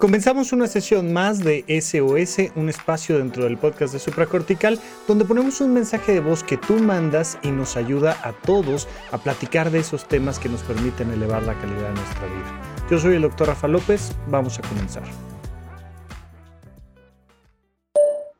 [0.00, 5.60] Comenzamos una sesión más de SOS, un espacio dentro del podcast de Supracortical, donde ponemos
[5.60, 9.80] un mensaje de voz que tú mandas y nos ayuda a todos a platicar de
[9.80, 12.86] esos temas que nos permiten elevar la calidad de nuestra vida.
[12.90, 15.02] Yo soy el doctor Rafa López, vamos a comenzar.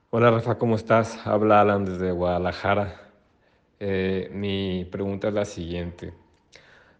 [0.08, 1.26] Hola Rafa, ¿cómo estás?
[1.26, 3.02] Habla Alan desde Guadalajara.
[3.80, 6.14] Eh, mi pregunta es la siguiente.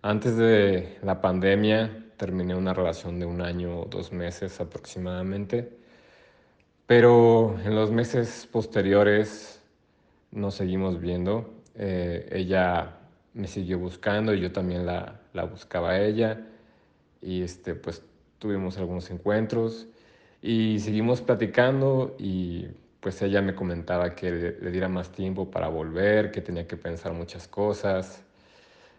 [0.02, 5.72] Antes de la pandemia, terminé una relación de un año o dos meses aproximadamente,
[6.86, 9.62] pero en los meses posteriores
[10.30, 11.50] nos seguimos viendo.
[11.76, 12.98] Eh, ella
[13.32, 16.46] me siguió buscando y yo también la, la, buscaba a ella
[17.22, 18.02] y este, pues
[18.38, 19.86] tuvimos algunos encuentros
[20.42, 22.66] y seguimos platicando y
[23.00, 26.76] pues ella me comentaba que le, le diera más tiempo para volver, que tenía que
[26.76, 28.22] pensar muchas cosas,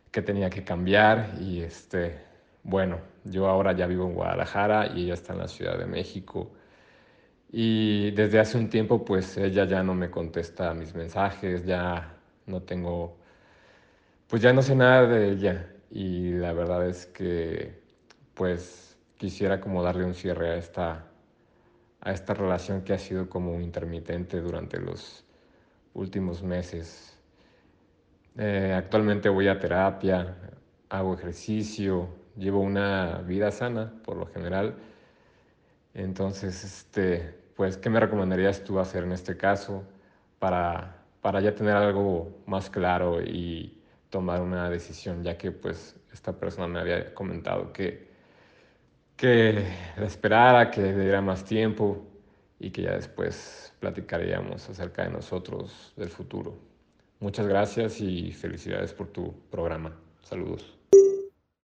[0.09, 2.17] que tenía que cambiar y este,
[2.63, 6.51] bueno, yo ahora ya vivo en Guadalajara y ella está en la Ciudad de México.
[7.51, 12.61] Y desde hace un tiempo, pues ella ya no me contesta mis mensajes, ya no
[12.63, 13.17] tengo,
[14.27, 15.73] pues ya no sé nada de ella.
[15.91, 17.81] Y la verdad es que,
[18.33, 21.07] pues quisiera como darle un cierre a esta,
[22.01, 25.25] a esta relación que ha sido como intermitente durante los
[25.93, 27.17] últimos meses.
[28.37, 30.37] Eh, actualmente voy a terapia,
[30.89, 34.75] hago ejercicio, llevo una vida sana por lo general.
[35.93, 39.83] Entonces, este, pues, ¿qué me recomendarías tú hacer en este caso
[40.39, 43.77] para, para ya tener algo más claro y
[44.09, 48.09] tomar una decisión, ya que pues esta persona me había comentado que,
[49.15, 49.65] que
[49.97, 52.05] la esperara, que le diera más tiempo
[52.59, 56.55] y que ya después platicaríamos acerca de nosotros, del futuro.
[57.19, 59.95] Muchas gracias y felicidades por tu programa.
[60.23, 60.80] Saludos.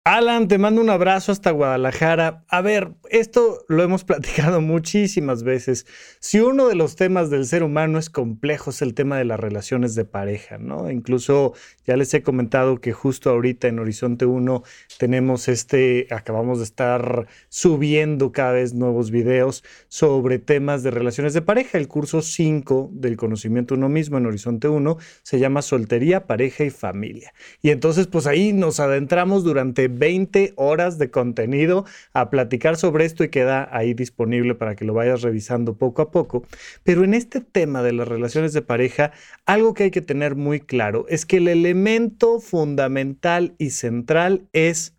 [0.05, 2.43] Alan, te mando un abrazo hasta Guadalajara.
[2.49, 5.85] A ver, esto lo hemos platicado muchísimas veces.
[6.19, 9.39] Si uno de los temas del ser humano es complejo, es el tema de las
[9.39, 10.91] relaciones de pareja, ¿no?
[10.91, 11.53] Incluso
[11.87, 14.63] ya les he comentado que justo ahorita en Horizonte 1
[14.99, 21.43] tenemos este, acabamos de estar subiendo cada vez nuevos videos sobre temas de relaciones de
[21.43, 21.77] pareja.
[21.77, 26.71] El curso 5 del conocimiento uno mismo en Horizonte 1 se llama Soltería, Pareja y
[26.71, 27.33] Familia.
[27.61, 33.23] Y entonces, pues ahí nos adentramos durante 20 horas de contenido a platicar sobre esto
[33.23, 36.45] y queda ahí disponible para que lo vayas revisando poco a poco.
[36.83, 39.11] Pero en este tema de las relaciones de pareja,
[39.45, 44.95] algo que hay que tener muy claro es que el elemento fundamental y central es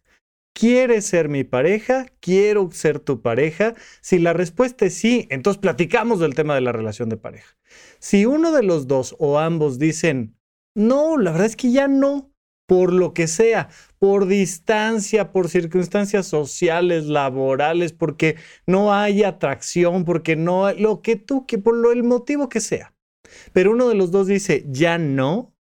[0.57, 2.07] ¿Quieres ser mi pareja?
[2.21, 3.75] ¿Quiero ser tu pareja?
[4.01, 7.57] Si la respuesta es sí, entonces platicamos del tema de la relación de pareja.
[7.99, 10.37] Si uno de los dos o ambos dicen,
[10.77, 12.33] no, la verdad es que ya no,
[12.67, 18.37] por lo que sea, por distancia, por circunstancias sociales, laborales, porque
[18.67, 22.95] no hay atracción, porque no, lo que tú, que por lo, el motivo que sea.
[23.53, 25.55] Pero uno de los dos dice, ya no,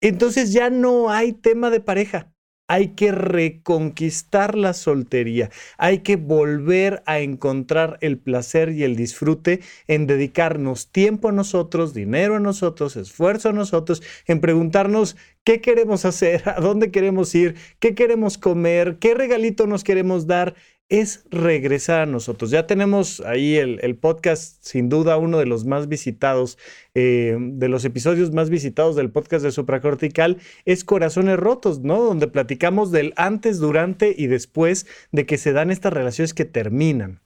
[0.00, 2.33] entonces ya no hay tema de pareja.
[2.66, 9.60] Hay que reconquistar la soltería, hay que volver a encontrar el placer y el disfrute
[9.86, 15.14] en dedicarnos tiempo a nosotros, dinero a nosotros, esfuerzo a nosotros, en preguntarnos
[15.44, 20.54] qué queremos hacer, a dónde queremos ir, qué queremos comer, qué regalito nos queremos dar
[21.00, 22.50] es regresar a nosotros.
[22.50, 26.56] Ya tenemos ahí el, podcast, sin duda uno de los más visitados,
[26.94, 32.00] eh, de los episodios más visitados del podcast de Supracortical, es Corazones Rotos, ¿no?
[32.00, 37.20] Donde platicamos del antes, durante y después de que se dan estas relaciones que terminan.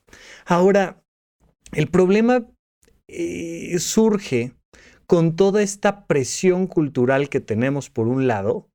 [0.46, 1.02] Ahora,
[1.72, 2.46] el problema
[3.06, 4.52] eh, surge
[5.06, 8.67] con toda esta presión cultural que tenemos por un lado,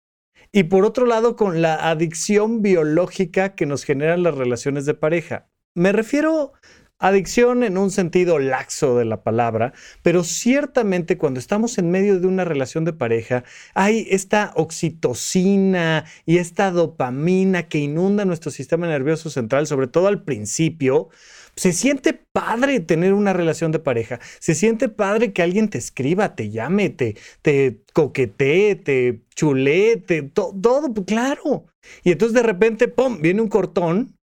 [0.56, 5.50] y por otro lado, con la adicción biológica que nos generan las relaciones de pareja.
[5.74, 6.54] Me refiero
[7.00, 12.20] a adicción en un sentido laxo de la palabra, pero ciertamente cuando estamos en medio
[12.20, 13.44] de una relación de pareja,
[13.74, 20.24] hay esta oxitocina y esta dopamina que inunda nuestro sistema nervioso central, sobre todo al
[20.24, 21.10] principio,
[21.56, 24.20] se siente padre tener una relación de pareja.
[24.40, 30.94] Se siente padre que alguien te escriba, te llame, te, te coquetee, te chulete, todo,
[31.06, 31.66] claro.
[32.04, 34.16] Y entonces de repente, ¡pum!, viene un cortón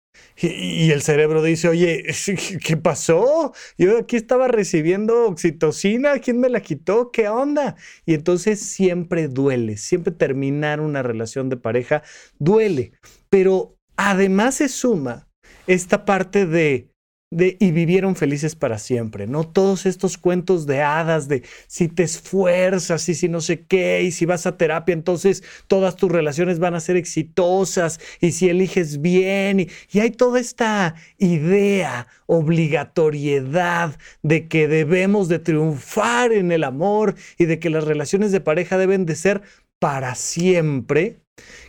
[0.42, 2.06] y, el cerebro dice, oye,
[2.64, 3.54] ¿qué pasó?
[3.78, 7.12] Yo aquí estaba recibiendo oxitocina, ¿quién me la quitó?
[7.12, 7.76] ¿Qué onda?
[8.06, 12.04] Y entonces siempre duele, siempre terminar una relación de pareja
[12.38, 12.94] duele.
[13.30, 15.28] Pero además se suma
[15.68, 16.89] esta parte de
[17.32, 19.44] y vivieron felices para siempre, ¿no?
[19.44, 24.12] Todos estos cuentos de hadas de si te esfuerzas y si no sé qué y
[24.12, 29.02] si vas a terapia, entonces todas tus relaciones van a ser exitosas y si eliges
[29.02, 36.64] bien y, y hay toda esta idea, obligatoriedad de que debemos de triunfar en el
[36.64, 39.44] amor y de que las relaciones de pareja deben de ser
[39.78, 41.22] para siempre,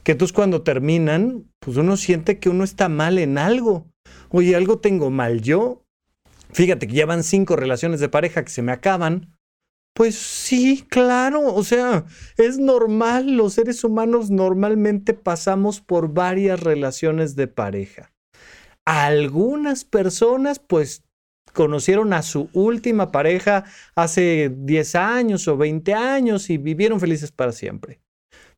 [0.04, 3.89] que entonces cuando terminan, pues uno siente que uno está mal en algo
[4.30, 5.84] Oye, algo tengo mal yo.
[6.52, 9.36] Fíjate que ya van cinco relaciones de pareja que se me acaban.
[9.92, 12.04] Pues sí, claro, o sea,
[12.36, 18.12] es normal, los seres humanos normalmente pasamos por varias relaciones de pareja.
[18.84, 21.02] Algunas personas pues
[21.52, 23.64] conocieron a su última pareja
[23.96, 28.00] hace 10 años o 20 años y vivieron felices para siempre.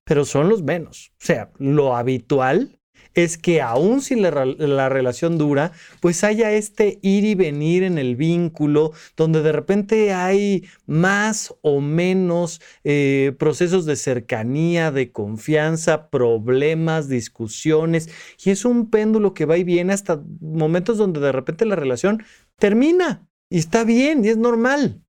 [0.04, 1.12] Pero son los menos.
[1.14, 2.78] O sea, lo habitual
[3.14, 8.16] es que aún si la, relación dura, pues haya este ir y venir en el
[8.16, 17.08] vínculo, donde de repente hay más o menos eh, procesos de cercanía, de confianza, problemas,
[17.08, 18.08] discusiones,
[18.42, 22.22] y es un péndulo que va y viene hasta momentos donde de repente la relación
[22.58, 25.02] termina y está bien y es normal.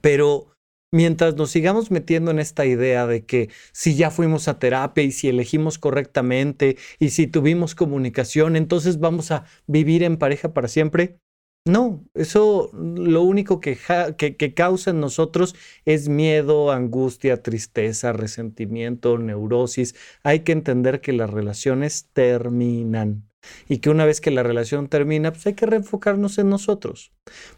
[0.00, 0.55] Pero
[0.92, 5.12] mientras nos sigamos metiendo en esta idea de que si ya fuimos a terapia y
[5.12, 11.18] si elegimos correctamente y si tuvimos comunicación, entonces vamos a vivir en pareja para siempre.
[11.66, 13.76] No, eso lo único que,
[14.16, 19.96] que, causa en nosotros es miedo, angustia, tristeza, resentimiento, neurosis.
[20.22, 23.28] Hay que entender que las relaciones terminan
[23.68, 27.12] y que una vez que la relación termina, pues hay que reenfocarnos en nosotros.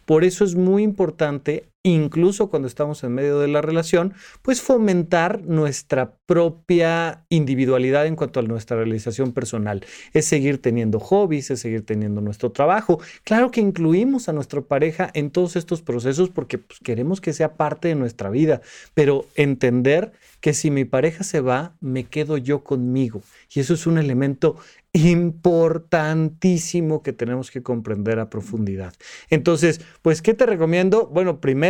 [0.05, 5.43] Por eso es muy importante, incluso cuando estamos en medio de la relación, pues fomentar
[5.43, 9.85] nuestra propia individualidad en cuanto a nuestra realización personal.
[10.13, 12.99] Es seguir teniendo hobbies, es seguir teniendo nuestro trabajo.
[13.23, 17.55] Claro que incluimos a nuestra pareja en todos estos procesos porque pues, queremos que sea
[17.55, 18.61] parte de nuestra vida,
[18.93, 20.11] pero entender
[20.41, 23.21] que si mi pareja se va, me quedo yo conmigo.
[23.53, 24.55] Y eso es un elemento
[24.93, 28.93] importantísimo que tenemos que comprender a profundidad.
[29.29, 31.07] Entonces, pues, ¿qué te recomiendo?
[31.07, 31.68] Bueno, primero,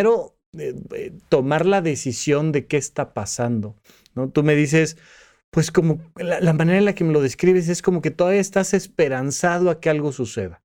[0.58, 3.76] eh, eh, tomar la decisión de qué está pasando.
[4.16, 4.30] ¿no?
[4.30, 4.98] Tú me dices,
[5.52, 8.42] pues como la, la, manera en la que me lo describes es como que todavía
[8.42, 10.62] estás esperanzado a que algo suceda.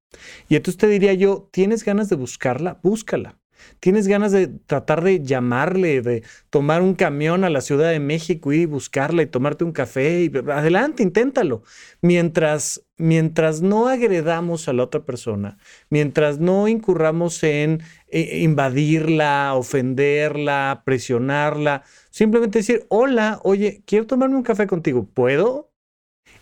[0.49, 2.79] Y entonces te diría yo, ¿tienes ganas de buscarla?
[2.83, 3.39] Búscala.
[3.81, 8.53] Tienes ganas de tratar de llamarle, de tomar un camión a la Ciudad de México,
[8.53, 10.31] y buscarla y tomarte un café.
[10.53, 11.63] Adelante, inténtalo.
[12.01, 15.59] Mientras, mientras no agredamos a la otra persona,
[15.91, 24.43] mientras no incurramos en eh, invadirla, ofenderla, presionarla, simplemente decir, hola, oye, quiero tomarme un
[24.43, 25.73] café contigo, ¿puedo?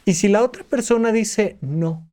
[0.05, 2.11] Y si la otra persona dice, no,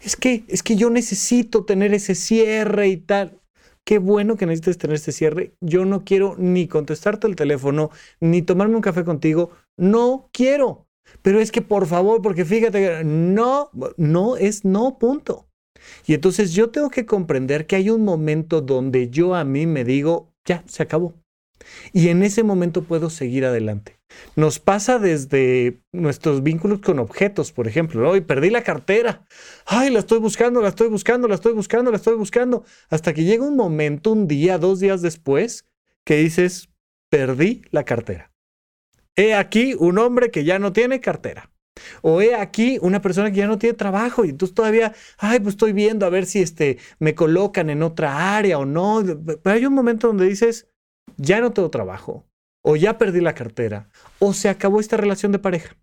[0.00, 3.41] es que, es que yo necesito tener ese cierre y tal
[3.84, 5.54] Qué bueno que necesites tener este cierre.
[5.60, 7.90] Yo no quiero ni contestarte el teléfono,
[8.20, 9.50] ni tomarme un café contigo.
[9.76, 10.86] No quiero.
[11.22, 15.48] Pero es que por favor, porque fíjate, no, no es no, punto.
[16.06, 19.84] Y entonces yo tengo que comprender que hay un momento donde yo a mí me
[19.84, 21.14] digo, ya, se acabó.
[21.92, 23.98] Y en ese momento puedo seguir adelante.
[24.36, 28.08] Nos pasa desde nuestros vínculos con objetos, por ejemplo.
[28.08, 29.26] Hoy perdí la cartera.
[29.66, 32.64] Ay, la estoy buscando, la estoy buscando, la estoy buscando, la estoy buscando.
[32.90, 35.66] Hasta que llega un momento, un día, dos días después,
[36.04, 36.68] que dices,
[37.10, 38.32] perdí la cartera.
[39.16, 41.50] He aquí un hombre que ya no tiene cartera.
[42.02, 45.54] O he aquí una persona que ya no tiene trabajo y entonces todavía, ay, pues
[45.54, 49.02] estoy viendo a ver si este, me colocan en otra área o no.
[49.42, 50.68] Pero hay un momento donde dices,
[51.16, 52.26] ya no tengo trabajo,
[52.62, 53.88] o ya perdí la cartera,
[54.18, 55.76] o se acabó esta relación de pareja.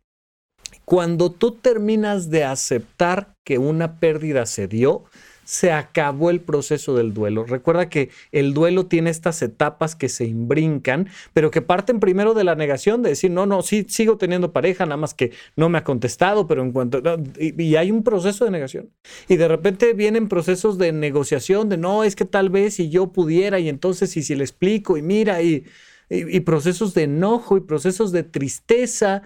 [0.85, 5.03] Cuando tú terminas de aceptar que una pérdida se dio,
[5.49, 7.43] se acabó el proceso del duelo.
[7.43, 12.43] Recuerda que el duelo tiene estas etapas que se imbrincan, pero que parten primero de
[12.43, 15.79] la negación, de decir, no, no, sí, sigo teniendo pareja, nada más que no me
[15.79, 17.01] ha contestado, pero en cuanto...
[17.39, 18.91] y, y, hay un proceso de negación.
[19.27, 23.11] Y de repente vienen procesos de negociación, de no, es que tal vez si yo
[23.11, 25.65] pudiera, y entonces, y si le explico, y mira, y,
[26.09, 29.23] y procesos de enojo, y procesos de tristeza,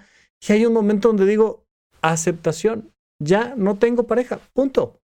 [0.48, 1.66] y hay un momento donde digo,
[2.02, 5.00] aceptación, ya no tengo pareja, punto.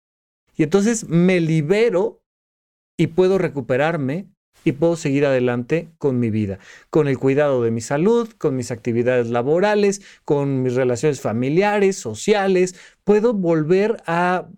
[0.56, 2.20] Y entonces me libero
[2.98, 4.26] y puedo recuperarme
[4.64, 6.58] y puedo seguir adelante con mi vida,
[6.90, 12.74] con el cuidado de mi salud, con mis actividades laborales, con mis relaciones familiares, sociales.
[13.08, 14.48] Puedo volver a,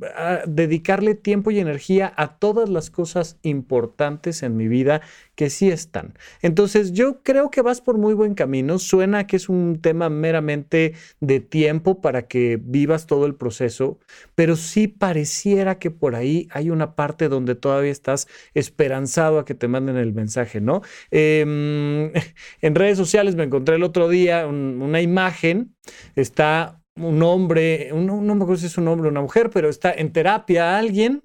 [0.44, 5.02] dedicarle tiempo y energía a todas las cosas importantes en mi vida
[5.36, 6.14] que sí están.
[6.42, 8.80] Entonces yo creo que vas por muy buen camino.
[8.80, 14.00] Suena que es un tema meramente de tiempo para que vivas todo el proceso,
[14.34, 19.54] pero sí pareciera que por ahí hay una parte donde todavía estás esperanzado a que
[19.54, 20.82] te manden el mensaje, ¿no?
[21.12, 22.10] Em,
[22.62, 25.76] en redes sociales me encontré el otro día una imagen,
[26.16, 29.92] está un hombre, no, me acuerdo si es un hombre o una mujer, pero está
[29.92, 31.22] en terapia alguien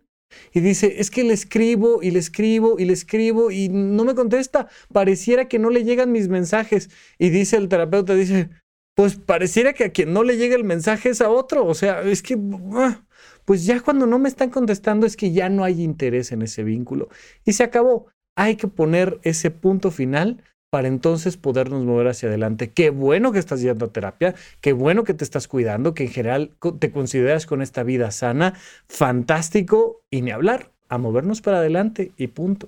[0.53, 4.15] y dice, es que le escribo y le escribo y le escribo y no me
[4.15, 6.89] contesta, pareciera que no le llegan mis mensajes.
[7.17, 8.50] Y dice el terapeuta, dice,
[8.96, 12.01] pues pareciera que a quien no le llega el mensaje es a otro, o sea,
[12.01, 12.38] es que,
[12.74, 13.05] ah,
[13.46, 16.63] pues ya cuando no me están contestando es que ya no hay interés en ese
[16.63, 17.10] vínculo.
[17.46, 18.08] Y se acabó.
[18.38, 22.72] Hay que poner ese punto final para entonces podernos mover hacia adelante.
[22.72, 26.10] Qué bueno que estás yendo a terapia, qué bueno que te estás cuidando, que en
[26.10, 28.53] general te consideras con esta vida sana,
[28.88, 32.67] fantástico y ni hablar, a movernos para adelante y punto.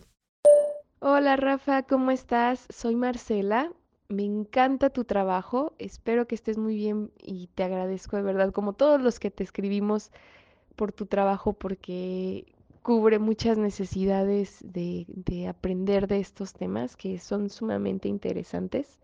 [1.00, 2.66] Hola Rafa, ¿cómo estás?
[2.70, 3.72] Soy Marcela.
[4.10, 8.72] Me encanta tu trabajo, espero que estés muy bien y te agradezco de verdad, como
[8.72, 10.12] todos los que te escribimos
[10.78, 12.46] por tu trabajo, porque
[12.88, 18.98] cubre muchas necesidades de, aprender de estos temas que son sumamente interesantes.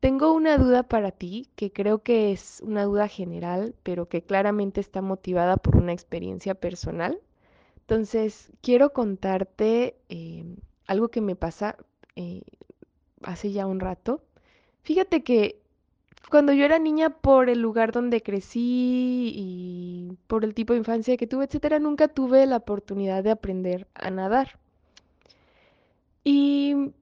[0.00, 4.80] Tengo una duda para ti que creo que es una duda general, pero que claramente
[4.80, 7.20] está motivada por una experiencia personal.
[7.82, 10.44] Entonces, quiero contarte eh,
[10.88, 11.76] algo que me pasa
[12.16, 12.42] eh,
[13.22, 14.24] hace ya un rato.
[14.82, 15.61] Fíjate que
[16.30, 21.16] cuando yo era niña, por el lugar donde crecí y por el tipo de infancia
[21.16, 24.58] que tuve, etcétera, nunca tuve la oportunidad de aprender a nadar.
[26.24, 26.92] Y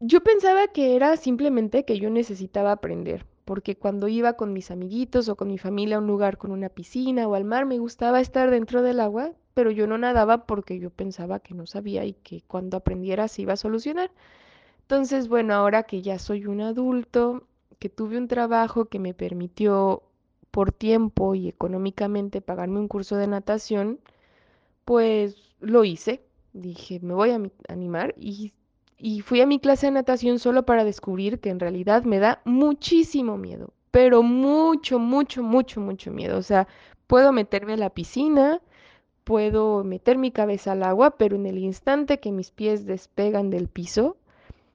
[0.00, 5.28] yo pensaba que era simplemente que yo necesitaba aprender, porque cuando iba con mis amiguitos
[5.28, 8.20] o con mi familia a un lugar con una piscina o al mar, me gustaba
[8.20, 12.14] estar dentro del agua, pero yo no nadaba porque yo pensaba que no sabía y
[12.14, 14.10] que cuando aprendiera se iba a solucionar.
[14.82, 17.44] Entonces, bueno, ahora que ya soy un adulto,
[17.80, 20.02] que tuve un trabajo que me permitió
[20.50, 23.98] por tiempo y económicamente pagarme un curso de natación,
[24.84, 26.22] pues lo hice.
[26.52, 28.52] Dije, me voy a animar y,
[29.24, 33.38] fui a mi clase de natación solo para descubrir que en realidad me da muchísimo
[33.38, 36.36] miedo, pero mucho, mucho, mucho, mucho miedo.
[36.36, 36.68] O sea,
[37.06, 38.60] puedo meterme a la piscina,
[39.24, 43.68] puedo meter mi cabeza al agua, pero en el instante que mis pies despegan del
[43.68, 44.18] piso,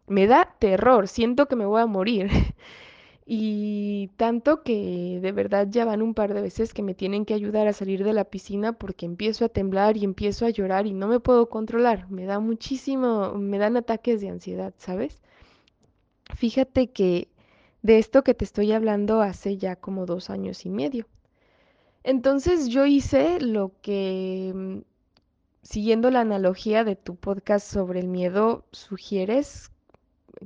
[0.07, 2.29] me da terror, siento que me voy a morir.
[3.27, 7.33] Y tanto que de verdad ya van un par de veces que me tienen que
[7.33, 10.93] ayudar a salir de la piscina porque empiezo a temblar y empiezo a llorar y
[10.93, 12.09] no me puedo controlar.
[12.11, 15.21] Me da muchísimo, me dan ataques de ansiedad, ¿sabes?
[16.35, 17.29] Fíjate que
[17.81, 21.07] de esto que te estoy hablando hace ya como dos años y medio.
[22.03, 24.77] Entonces yo hice lo que, mm,
[25.63, 29.71] siguiendo la analogía de tu podcast sobre el miedo, sugieres,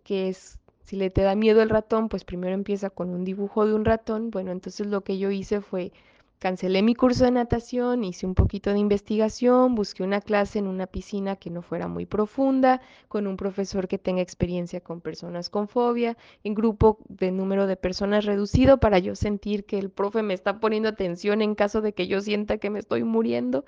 [0.04, 0.59] que es
[0.90, 3.86] si le te da miedo el ratón, pues primero empieza con un dibujo de un
[3.86, 4.32] ratón.
[4.32, 5.92] Bueno, entonces lo que yo hice fue
[6.40, 10.88] cancelé mi curso de natación, hice un poquito de investigación, busqué una clase en una
[10.88, 15.68] piscina que no fuera muy profunda, con un profesor que tenga experiencia con personas con
[15.68, 20.34] fobia, en grupo de número de personas reducido para yo sentir que el profe me
[20.34, 23.64] está poniendo atención en caso de que yo sienta que me estoy muriendo.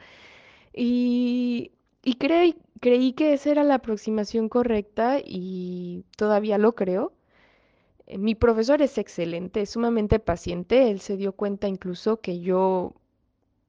[0.74, 1.72] Y,
[2.03, 7.13] y creí, creí que esa era la aproximación correcta y todavía lo creo.
[8.08, 10.89] Eh, mi profesor es excelente, es sumamente paciente.
[10.91, 12.93] Él se dio cuenta incluso que yo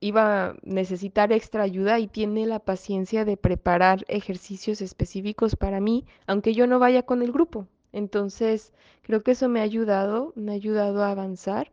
[0.01, 6.07] iba a necesitar extra ayuda y tiene la paciencia de preparar ejercicios específicos para mí,
[6.27, 7.69] aunque yo no vaya con el grupo.
[7.93, 8.73] Entonces,
[9.03, 11.71] creo que eso me ha ayudado, me ha ayudado a avanzar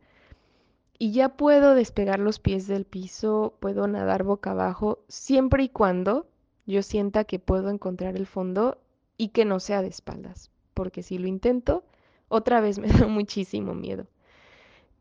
[1.00, 6.28] y ya puedo despegar los pies del piso, puedo nadar boca abajo, siempre y cuando
[6.72, 8.78] yo sienta que puedo encontrar el fondo
[9.18, 11.84] y que no sea de espaldas, porque si lo intento,
[12.28, 14.08] otra vez me da muchísimo miedo.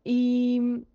[0.03, 0.85] Y,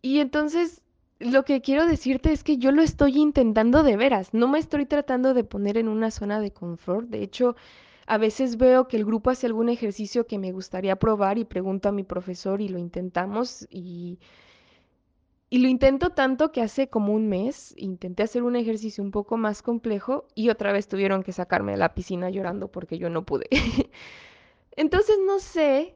[0.00, 0.82] y entonces
[1.18, 4.86] lo que quiero decirte es que yo lo estoy intentando de veras, no me estoy
[4.86, 7.54] tratando de poner en una zona de confort, de hecho,
[8.06, 11.88] a veces veo que el grupo hace algún ejercicio que me gustaría probar y pregunto
[11.88, 14.18] a mi profesor y lo intentamos y
[15.52, 19.36] y lo intento tanto que hace como un mes intenté hacer un ejercicio un poco
[19.36, 23.26] más complejo y otra vez tuvieron que sacarme de la piscina llorando porque yo no
[23.26, 23.48] pude.
[24.76, 25.94] Entonces no sé,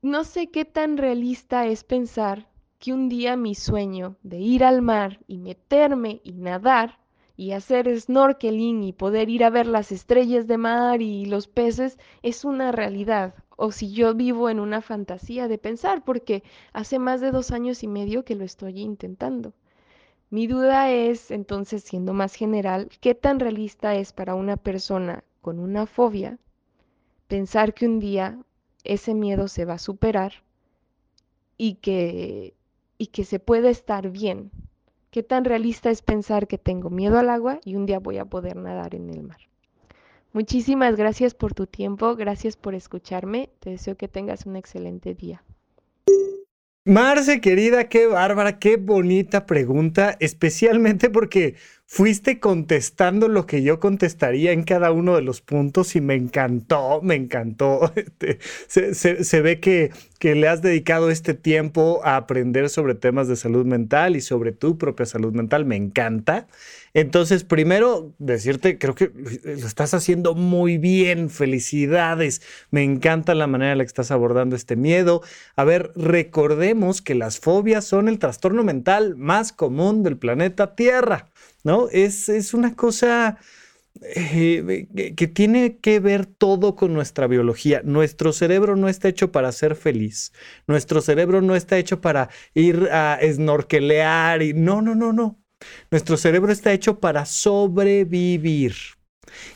[0.00, 2.48] no sé qué tan realista es pensar
[2.78, 6.98] que un día mi sueño de ir al mar y meterme y nadar
[7.36, 11.98] y hacer snorkeling y poder ir a ver las estrellas de mar y los peces
[12.22, 16.42] es una realidad o si yo vivo en una fantasía de pensar, porque
[16.72, 19.52] hace más de dos años y medio que lo estoy intentando.
[20.30, 25.58] Mi duda es, entonces, siendo más general, ¿qué tan realista es para una persona con
[25.58, 26.38] una fobia
[27.28, 28.38] pensar que un día
[28.84, 30.32] ese miedo se va a superar
[31.58, 32.54] y que,
[32.96, 34.50] y que se puede estar bien?
[35.10, 38.24] ¿Qué tan realista es pensar que tengo miedo al agua y un día voy a
[38.24, 39.51] poder nadar en el mar?
[40.32, 43.50] Muchísimas gracias por tu tiempo, gracias por escucharme.
[43.60, 45.42] Te deseo que tengas un excelente día.
[46.84, 51.54] Marce, querida, qué bárbara, qué bonita pregunta, especialmente porque
[51.92, 57.02] fuiste contestando lo que yo contestaría en cada uno de los puntos y me encantó,
[57.02, 57.92] me encantó.
[58.72, 63.36] Este, se, ve que, que, le has dedicado este tiempo a aprender sobre temas de
[63.36, 66.46] salud mental y sobre tu propia salud mental, me encanta.
[66.94, 69.10] Entonces, primero, decirte, creo que
[69.44, 71.30] lo estás haciendo muy bien.
[71.30, 72.42] Felicidades.
[72.70, 75.22] Me encanta la manera en la que estás abordando este miedo.
[75.56, 81.30] A ver, recordemos que las fobias son el trastorno mental más común del planeta Tierra,
[81.64, 81.88] ¿no?
[81.90, 83.38] Es, es una cosa...
[84.00, 87.82] Eh, que tiene que ver todo con nuestra biología.
[87.84, 90.32] Nuestro cerebro no está hecho para ser feliz.
[90.66, 95.38] Nuestro cerebro no está hecho para ir a snorkelear y no, no, no, no.
[95.90, 98.74] Nuestro cerebro está hecho para sobrevivir.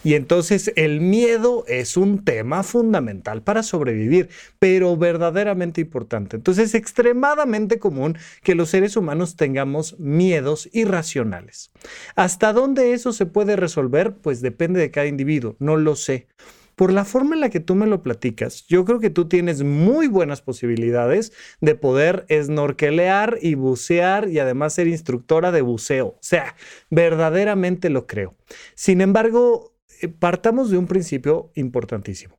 [0.04, 6.37] Y entonces el miedo es un tema fundamental para sobrevivir, pero verdaderamente importante.
[6.37, 11.70] Entonces es extremadamente común que los seres humanos tengamos miedos irracionales.
[12.14, 14.14] ¿Hasta dónde eso se puede resolver?
[14.14, 16.28] Pues depende de cada individuo, no lo sé
[16.76, 19.62] por la forma en la que tú me lo platicas, yo creo que tú tienes
[19.62, 26.09] muy buenas posibilidades de poder snorkelear y bucear y además ser instructora de buceo.
[26.09, 26.54] O sea,
[26.90, 28.37] verdaderamente lo creo.
[28.75, 32.38] Sin embargo, eh, partamos de un principio importantísimo.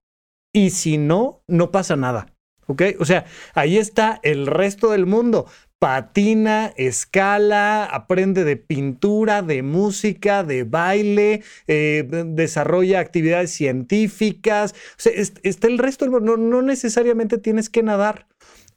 [0.53, 2.33] Y si no, no pasa nada.
[2.67, 2.83] ¿Ok?
[2.99, 5.47] O sea, ahí está el resto del mundo
[5.79, 14.73] patina, escala, aprende de pintura, de música, de baile, eh, desarrolla actividades científicas.
[14.73, 18.27] O sea, está el resto, no, no necesariamente tienes que nadar.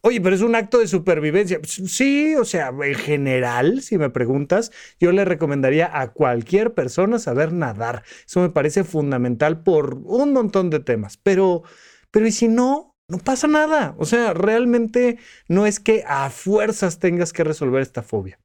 [0.02, 1.60] Oye, pero es un acto de supervivencia.
[1.64, 7.52] Sí, o sea, en general, si me preguntas, yo le recomendaría a cualquier persona saber
[7.52, 8.02] nadar.
[8.26, 11.18] Eso me parece fundamental por un montón de temas.
[11.18, 11.64] Pero,
[12.10, 12.89] pero ¿y si no?
[13.10, 13.94] No pasa nada.
[13.98, 18.38] O sea, realmente no es que a fuerzas tengas que resolver esta fobia.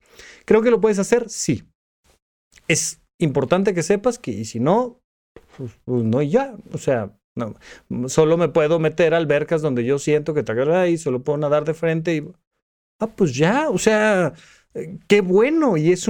[0.45, 1.63] Creo que lo puedes hacer, sí.
[2.67, 4.99] Es importante que sepas que, y si no,
[5.58, 6.56] pues, pues no y ya.
[6.73, 7.56] O sea, no,
[8.08, 11.38] solo me puedo meter a albercas donde yo siento que te agarra y solo puedo
[11.38, 12.28] nadar de frente y.
[12.99, 14.34] Ah, pues ya, o sea,
[15.08, 16.08] Qué bueno y es,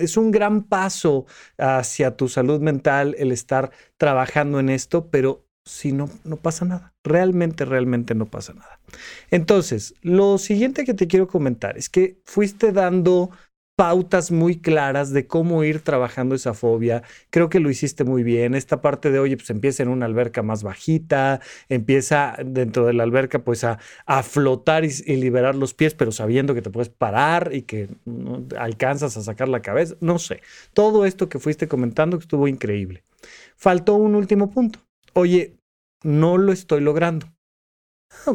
[0.00, 1.24] es un gran paso
[1.56, 6.94] hacia tu salud mental el estar trabajando en esto, pero si no, no pasa nada.
[7.04, 8.80] Realmente, realmente no pasa nada.
[9.30, 13.30] Entonces, lo siguiente que te quiero comentar es que fuiste dando
[13.76, 17.02] pautas muy claras de cómo ir trabajando esa fobia.
[17.30, 18.54] Creo que lo hiciste muy bien.
[18.54, 23.02] Esta parte de, oye, pues empieza en una alberca más bajita, empieza dentro de la
[23.04, 27.50] alberca pues a, a flotar y, liberar los pies, pero sabiendo que te puedes parar
[27.52, 27.88] y que
[28.58, 29.94] alcanzas a sacar la cabeza.
[30.00, 30.42] No sé.
[30.74, 33.04] Todo esto que fuiste comentando estuvo increíble.
[33.56, 34.80] Faltó un último punto
[35.14, 35.56] oye,
[36.02, 37.26] no lo estoy logrando.
[38.26, 38.34] Ah,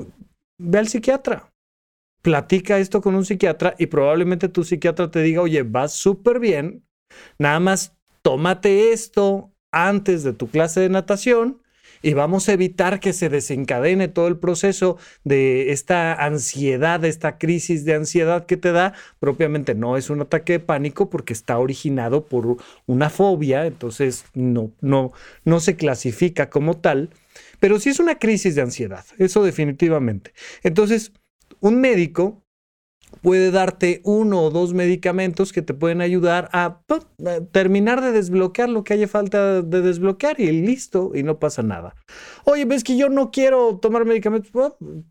[0.58, 1.54] ve al psiquiatra.
[2.22, 6.86] Platica esto con un psiquiatra y probablemente tu psiquiatra te diga, oye, vas súper bien,
[7.40, 11.62] nada más tómate esto antes de tu clase de natación
[12.02, 17.86] y vamos a evitar que se desencadene todo el proceso de esta ansiedad, esta crisis
[17.86, 18.94] de ansiedad que te da.
[19.20, 24.72] Propiamente no es un ataque de pánico porque está originado por una fobia, entonces no,
[24.82, 25.12] no,
[25.46, 27.10] no se clasifica como tal,
[27.60, 30.34] pero sí es una crisis de ansiedad, eso definitivamente.
[30.64, 31.12] Entonces,
[31.60, 32.44] un médico
[33.22, 36.82] puede darte uno o dos medicamentos que te pueden ayudar a,
[37.52, 41.96] terminar de desbloquear lo que haya falta de desbloquear y listo, y no pasa nada.
[42.46, 44.52] Oye, ves que yo no quiero tomar medicamentos,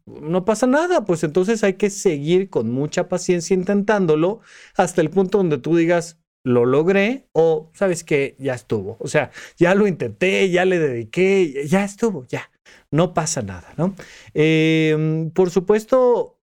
[0.07, 4.41] no pasa nada, pues entonces hay que seguir con mucha paciencia intentándolo
[4.77, 8.97] hasta el punto donde tú digas, lo logré o sabes que ya estuvo.
[9.01, 12.51] O sea, ya lo intenté, ya le dediqué, ya estuvo, ya.
[12.93, 13.97] No pasa nada, ¿no?
[14.33, 16.39] Em, por supuesto,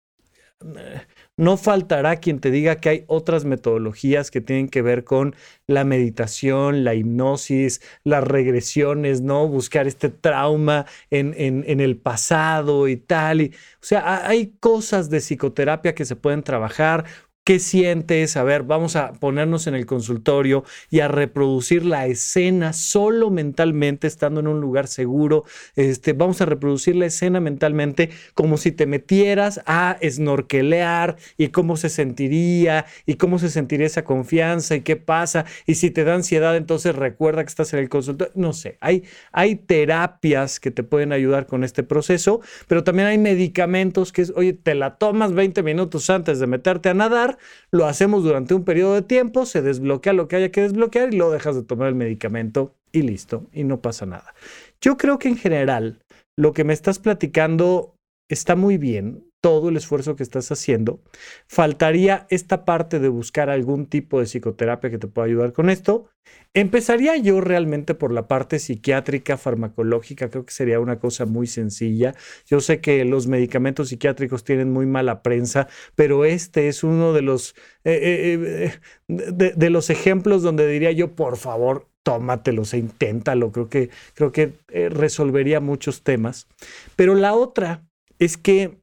[1.39, 5.86] no faltará quien te diga que hay otras metodologías que tienen que ver con la
[5.86, 9.47] meditación, la hipnosis, las regresiones, ¿no?
[9.47, 13.52] Buscar este trauma en, el pasado y tal.
[13.75, 17.06] O sea, hay cosas de psicoterapia que se pueden trabajar.
[17.43, 22.73] Qué sientes, a ver, vamos a ponernos en el consultorio y a reproducir la escena
[22.73, 25.45] solo mentalmente, estando en un lugar seguro.
[25.75, 31.75] Este, vamos a reproducir la escena mentalmente como si te metieras a snorkelear y cómo
[31.75, 35.45] se sentiría y cómo se sentiría esa confianza y qué pasa.
[35.65, 38.32] Y si te da ansiedad, entonces recuerda que estás en el consultorio.
[38.36, 43.17] No sé, hay, hay terapias que te pueden ayudar con este proceso, pero también hay
[43.17, 47.29] medicamentos que es, oye, te la tomas 20 minutos antes de meterte a nadar
[47.72, 51.18] lo hacemos durante un periodo de tiempo, se desbloquea lo que haya que desbloquear y
[51.18, 54.34] luego dejas de tomar el medicamento y listo, y no pasa nada.
[54.82, 56.00] Yo creo que en general
[56.38, 57.96] lo que me estás platicando
[58.30, 60.99] está muy bien, todo el esfuerzo que estás haciendo.
[61.47, 66.10] Faltaría esta parte de buscar algún tipo de psicoterapia que te pueda ayudar con esto.
[66.54, 72.15] Empezaría yo realmente por la parte psiquiátrica, farmacológica, creo que sería una cosa muy sencilla.
[72.47, 77.21] Yo sé que los medicamentos psiquiátricos tienen muy mala prensa, pero este es uno de
[77.21, 78.73] los, eh, eh,
[79.08, 83.52] eh, de, los ejemplos donde diría yo, por favor, tómatelos e inténtalo.
[83.52, 84.54] Creo que, creo que
[84.89, 86.47] resolvería muchos temas.
[86.95, 87.86] Pero la otra
[88.17, 88.80] es que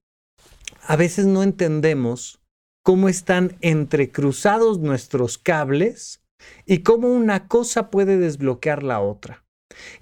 [0.87, 2.41] a veces no entendemos
[2.85, 6.23] cómo están entrecruzados nuestros cables
[6.65, 9.45] y cómo una cosa puede desbloquear la otra.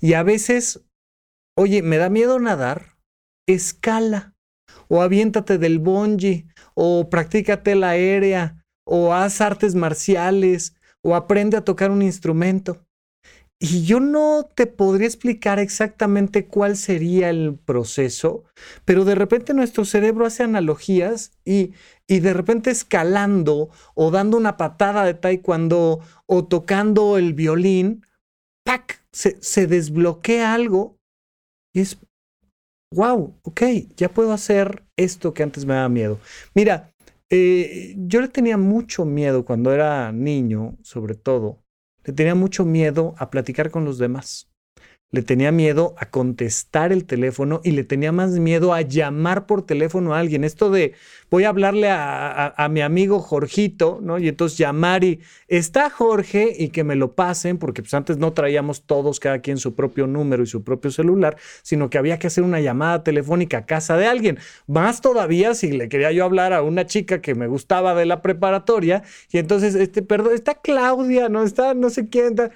[0.00, 0.84] Y a veces,
[1.56, 2.98] oye, me da miedo nadar,
[3.48, 4.34] escala,
[4.88, 11.64] o aviéntate del bungee, o practícate la aérea, o haz artes marciales, o aprende a
[11.64, 12.83] tocar un instrumento.
[13.66, 18.44] Y yo no te podría explicar exactamente cuál sería el proceso,
[18.85, 21.72] pero de repente nuestro cerebro hace analogías y,
[22.07, 28.05] y de repente escalando o dando una patada de taekwondo o tocando el violín,
[28.66, 29.03] ¡pac!
[29.12, 30.98] Se, desbloquea algo
[31.72, 31.96] y es,
[32.92, 33.62] wow, ok,
[33.96, 36.20] ya puedo hacer esto que antes me daba miedo.
[36.55, 36.92] Mira,
[37.31, 41.63] eh, yo le tenía mucho miedo cuando era niño, sobre todo,
[42.04, 44.53] le tenía mucho miedo a platicar con los demás.
[45.14, 49.62] Le tenía miedo a contestar el teléfono y le tenía más miedo a llamar por
[49.64, 50.42] teléfono a alguien.
[50.42, 50.94] Esto de
[51.31, 54.18] voy a hablarle a, mi amigo Jorgito, ¿no?
[54.18, 58.33] Y entonces llamar y está Jorge y que me lo pasen, porque pues antes no
[58.33, 62.27] traíamos todos cada quien su propio número y su propio celular, sino que había que
[62.27, 64.38] hacer una llamada telefónica a casa de alguien.
[64.66, 68.20] Más todavía si le quería yo hablar a una chica que me gustaba de la
[68.20, 72.31] preparatoria y entonces, este, perdón, está Claudia, no está, no sé quién.
[72.31, 72.50] Está,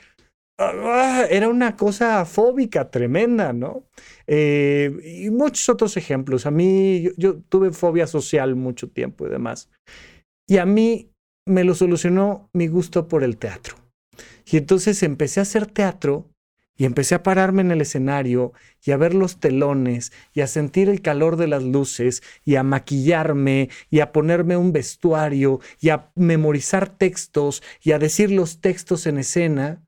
[0.59, 3.85] era una cosa fóbica tremenda, ¿no?
[4.27, 6.47] Eh, y muchos otros ejemplos.
[6.47, 9.71] A mí, yo, tuve fobia social mucho tiempo y demás.
[10.49, 11.11] Y a mí
[11.47, 13.77] me lo solucionó mi gusto por el teatro.
[14.45, 16.29] Y entonces empecé a hacer teatro
[16.77, 18.53] y empecé a pararme en el escenario
[18.85, 22.63] y a ver los telones y a sentir el calor de las luces y a
[22.63, 29.07] maquillarme y a ponerme un vestuario y a memorizar textos y a decir los textos
[29.07, 29.83] en escena.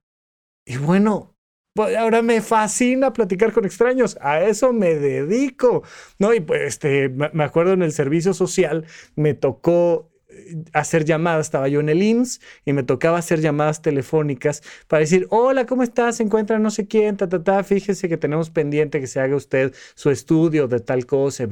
[0.71, 1.35] Y bueno,
[1.75, 5.83] pues ahora me fascina platicar con extraños, a eso me dedico,
[6.21, 6.33] ¿no?
[6.33, 11.67] Y pues este, me acuerdo en el servicio social, me tocó eh, hacer llamadas, estaba
[11.67, 16.19] yo en el IMSS y me tocaba hacer llamadas telefónicas para decir, hola, ¿cómo estás?
[16.19, 20.11] Se encuentra no sé quién, ta, fíjese que tenemos pendiente que se haga usted su
[20.11, 21.49] estudio de tal cosa,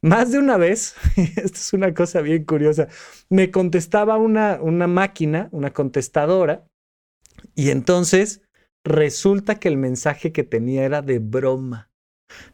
[0.00, 2.88] Más de una vez, esto es una cosa bien curiosa,
[3.28, 6.64] me contestaba una, una máquina, una contestadora,
[7.54, 8.42] y entonces
[8.84, 11.90] resulta que el mensaje que tenía era de broma.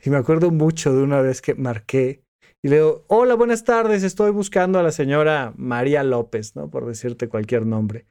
[0.04, 2.22] Y me acuerdo mucho de una vez que marqué
[2.64, 6.70] y le digo, hola, buenas tardes, estoy buscando a la señora María López, ¿no?
[6.70, 8.06] Por decirte cualquier nombre.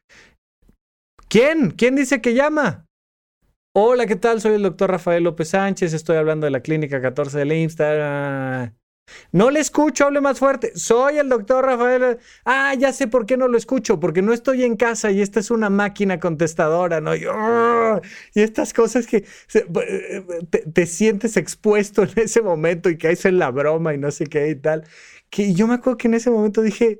[1.29, 1.71] ¿Quién?
[1.71, 2.85] ¿Quién dice que llama?
[3.73, 4.41] Hola, ¿qué tal?
[4.41, 8.75] Soy el doctor Rafael López Sánchez, estoy hablando de la clínica 14 del Instagram.
[9.31, 10.73] No le escucho, hable más fuerte.
[10.75, 12.19] Soy el doctor Rafael.
[12.45, 15.39] Ah, ya sé por qué no lo escucho, porque no estoy en casa y esta
[15.39, 17.15] es una máquina contestadora, ¿no?
[17.15, 18.01] Y, ¡ah!
[18.35, 20.23] estas cosas que eh,
[20.73, 24.49] te, sientes expuesto en ese momento y caes en la broma y no sé qué
[24.49, 24.83] y tal.
[25.29, 26.99] Que yo me acuerdo que en ese momento dije,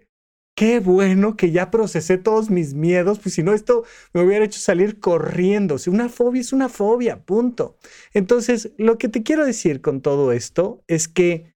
[0.56, 3.84] qué bueno que ya procesé todos mis miedos, pues si no esto
[4.14, 5.78] me hubiera hecho salir corriendo.
[5.78, 7.78] Si una fobia es una fobia, punto.
[8.14, 11.51] Entonces, lo que te quiero decir con todo esto es que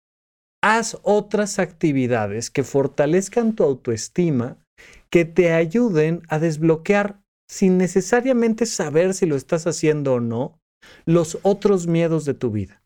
[0.65, 4.57] haz otras actividades que fortalezcan tu autoestima,
[5.11, 10.57] que te ayuden a desbloquear, sin necesariamente saber si lo estás haciendo o no,
[11.05, 12.81] los otros miedos de tu vida.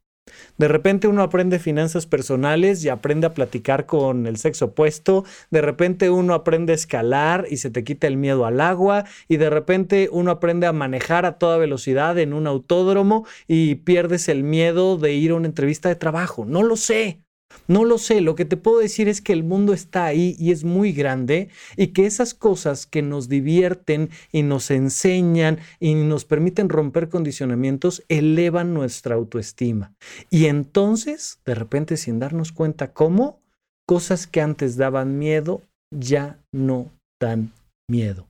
[0.58, 5.62] De repente uno aprende finanzas personales y aprende a platicar con el sexo opuesto, de
[5.62, 9.50] repente uno aprende a escalar y se te quita el miedo al agua, y de
[9.50, 14.98] repente uno aprende a manejar a toda velocidad en un autódromo y pierdes el miedo
[14.98, 16.44] de ir a una entrevista de trabajo.
[16.44, 17.22] No lo sé,
[17.70, 20.52] No lo sé, lo que te puedo decir es que el mundo está ahí y
[20.52, 26.26] es muy grande y que esas cosas que nos divierten y nos enseñan y nos
[26.26, 29.94] permiten romper condicionamientos elevan nuestra autoestima.
[30.32, 33.40] Y entonces, de repente, sin darnos cuenta cómo,
[33.88, 37.52] cosas que antes daban miedo ya no dan
[37.88, 38.28] miedo.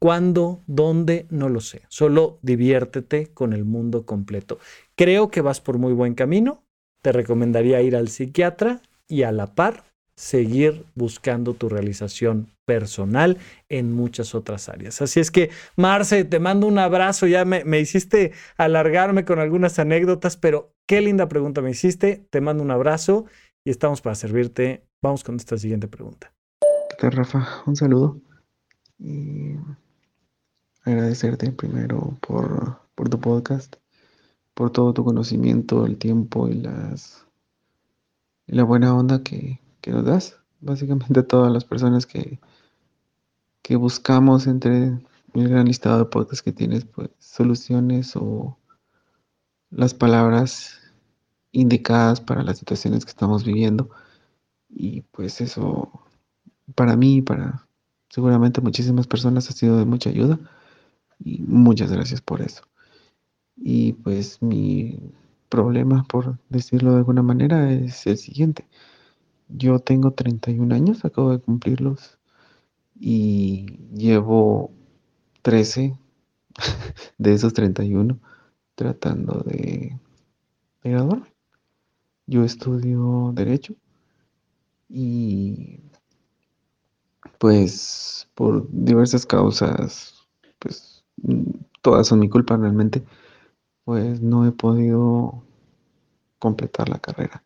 [0.00, 0.60] ¿Cuándo?
[0.66, 1.26] ¿Dónde?
[1.28, 1.82] No lo sé.
[1.88, 4.58] Solo diviértete con el mundo completo.
[4.96, 6.62] Creo que vas por muy buen camino
[7.02, 9.84] te recomendaría ir al psiquiatra y a la par
[10.18, 15.00] seguir buscando tu realización personal en muchas otras áreas.
[15.00, 17.28] Así es que, Marce, te mando un abrazo.
[17.28, 22.26] Ya me, me, hiciste alargarme con algunas anécdotas, pero qué linda pregunta me hiciste.
[22.30, 23.26] Te mando un abrazo
[23.64, 24.82] y estamos para servirte.
[25.00, 26.32] Vamos con esta siguiente pregunta.
[26.90, 27.46] ¿Qué tal, Rafa?
[27.66, 28.20] Un saludo.
[28.98, 29.54] Y
[30.82, 33.76] agradecerte primero por, por tu podcast
[34.58, 37.24] por todo tu conocimiento, el tiempo y las
[38.48, 40.36] y la buena onda que, nos das.
[40.60, 42.40] Básicamente a todas las personas que,
[43.76, 44.98] buscamos entre
[45.34, 48.58] el gran listado de podcasts que tienes, pues soluciones o
[49.70, 50.80] las palabras
[51.52, 53.90] indicadas para las situaciones que estamos viviendo.
[54.68, 56.02] Y pues eso,
[56.74, 57.68] para mí para
[58.08, 60.36] seguramente muchísimas personas ha sido de mucha ayuda.
[61.20, 62.67] Y muchas gracias por eso.
[63.60, 65.12] Y pues mi
[65.48, 68.66] problema, por decirlo de alguna manera, es el siguiente.
[69.48, 72.18] Yo tengo 31 años, acabo de cumplirlos
[73.00, 74.70] y llevo
[75.42, 75.98] 13
[77.18, 78.18] de esos 31
[78.74, 79.98] tratando de,
[80.82, 81.32] graduarme.
[82.26, 83.74] Yo estudio derecho
[84.88, 85.80] y
[87.38, 91.04] pues por diversas causas, pues
[91.82, 93.02] todas son mi culpa realmente
[93.88, 95.42] pues no he podido
[96.38, 97.42] completar la carrera.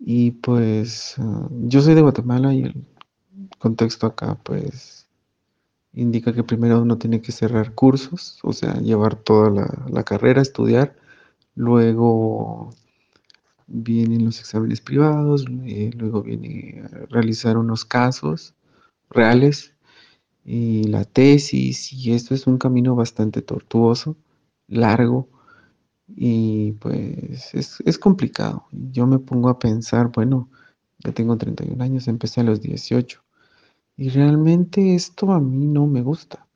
[0.00, 2.84] Y pues ah, yo soy de Guatemala y el
[3.60, 5.06] contexto acá pues
[5.92, 9.48] indica que primero uno tiene que cerrar cursos, o sea, llevar toda
[9.92, 10.96] la, carrera, estudiar,
[11.54, 12.70] luego
[13.68, 18.56] vienen los exámenes privados, eh, luego viene a realizar unos casos
[19.08, 19.72] reales
[20.44, 24.16] y la tesis, y esto es un camino bastante tortuoso,
[24.66, 25.28] largo,
[26.16, 28.66] y pues es, complicado.
[28.72, 30.48] Yo me pongo a pensar, bueno,
[30.98, 33.22] ya tengo 31 años, empecé a los 18.
[33.96, 36.46] Y realmente esto a mí no me gusta.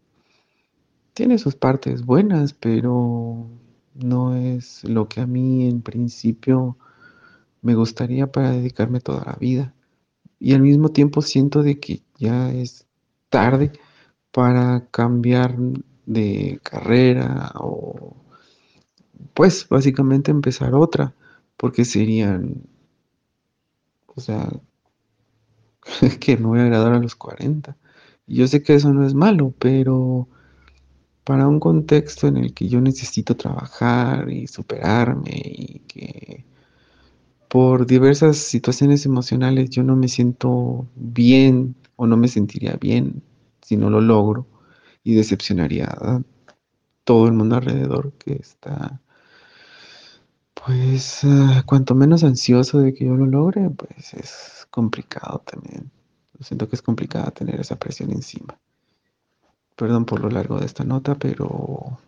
[1.12, 3.48] Tiene sus partes buenas, pero
[3.94, 6.76] no es lo que a mí en principio
[7.62, 9.74] me gustaría para dedicarme toda la vida.
[10.38, 12.86] Y al mismo tiempo siento de que ya es
[13.30, 13.72] tarde
[14.32, 15.56] para cambiar
[16.06, 18.23] de carrera o
[19.34, 21.14] pues básicamente empezar otra,
[21.56, 22.62] porque serían,
[24.14, 24.48] o sea,
[26.20, 27.76] que no voy a agradar a los 40.
[28.26, 30.28] yo sé que eso no es malo, pero
[31.24, 36.44] para un contexto en el que yo necesito trabajar y superarme y que
[37.48, 43.22] por diversas situaciones emocionales yo no me siento bien o no me sentiría bien
[43.62, 44.46] si no lo logro
[45.02, 46.22] y decepcionaría a
[47.04, 49.00] todo el mundo alrededor que está
[50.66, 55.90] pues ah, cuanto menos ansioso de que yo lo logre, pues es complicado también.
[56.40, 58.58] Siento que es complicado tener esa presión encima.
[59.76, 61.98] Perdón por lo largo de esta nota, pero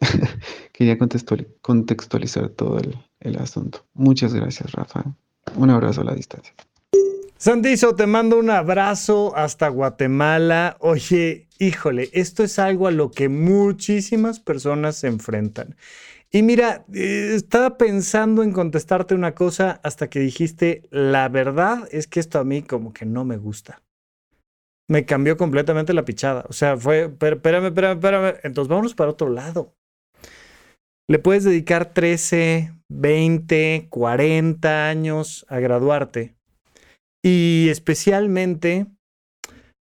[0.72, 0.98] quería
[1.60, 3.84] contextualizar todo el, el asunto.
[3.94, 5.04] Muchas gracias, Rafa.
[5.56, 6.54] Un abrazo a la distancia.
[7.36, 10.76] Sandizo, te mando un abrazo hasta Guatemala.
[10.78, 15.74] Oye, híjole, esto es algo a lo que muchísimas personas se enfrentan.
[16.34, 22.06] Y mira, eh, estaba pensando en contestarte una cosa hasta que dijiste, la verdad es
[22.06, 23.82] que esto a mí como que no me gusta.
[24.88, 26.46] Me cambió completamente la pichada.
[26.48, 28.34] O sea, fue, espérame, espérame, espérame.
[28.44, 29.74] Entonces vámonos para otro lado.
[31.08, 36.34] Le puedes dedicar 13, 20, 40 años a graduarte.
[37.22, 38.86] Y especialmente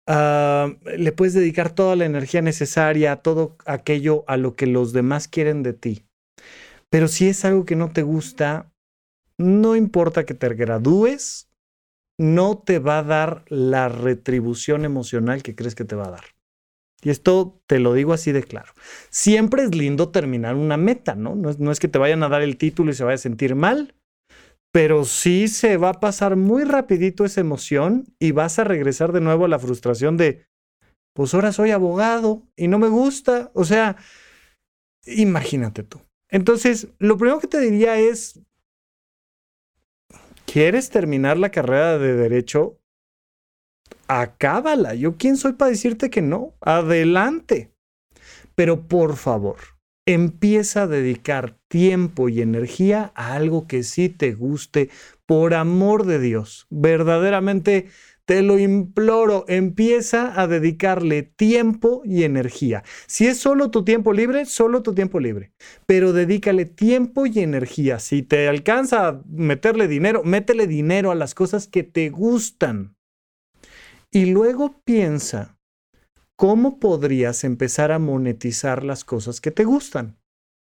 [0.07, 4.93] ah, le puedes dedicar toda la energía necesaria a todo aquello a lo que los
[4.93, 6.06] demás quieren de ti.
[6.89, 8.71] Pero si es algo que no te gusta,
[9.37, 11.49] no importa que te gradúes,
[12.19, 16.23] no te va a dar la retribución emocional que crees que te va a dar.
[17.03, 18.73] Y esto te lo digo así de claro.
[19.09, 21.35] Siempre es lindo terminar una meta, ¿no?
[21.35, 23.19] No es, no es que te vayan a dar el título y se vaya a
[23.19, 23.93] sentir mal,
[24.71, 29.21] pero sí se va a pasar muy rapidito esa emoción y vas a regresar de
[29.21, 30.47] nuevo a la frustración de,
[31.13, 33.51] pues ahora soy abogado y no me gusta.
[33.53, 33.97] O sea,
[35.05, 36.01] imagínate tú.
[36.29, 38.41] Entonces, lo primero que te diría es,
[40.47, 42.79] ¿Quieres terminar la carrera de derecho?
[44.07, 44.95] Acábala.
[44.95, 46.53] Yo quién soy para decirte que no.
[46.61, 47.73] Adelante.
[48.55, 49.57] Pero por favor,
[50.05, 54.89] empieza a dedicar tiempo y energía a algo que sí te guste,
[55.25, 56.65] por amor de Dios.
[56.69, 57.89] Verdaderamente
[58.27, 62.83] te lo imploro, empieza a dedicarle tiempo y energía.
[63.05, 65.53] Si es solo tu tiempo libre, solo tu tiempo libre.
[65.85, 67.99] Pero dedícale tiempo y energía.
[67.99, 72.97] Si te alcanza a meterle dinero, métele dinero a las cosas que te gustan.
[74.11, 75.57] Y luego piensa,
[76.35, 80.17] ¿cómo podrías empezar a monetizar las cosas que te gustan?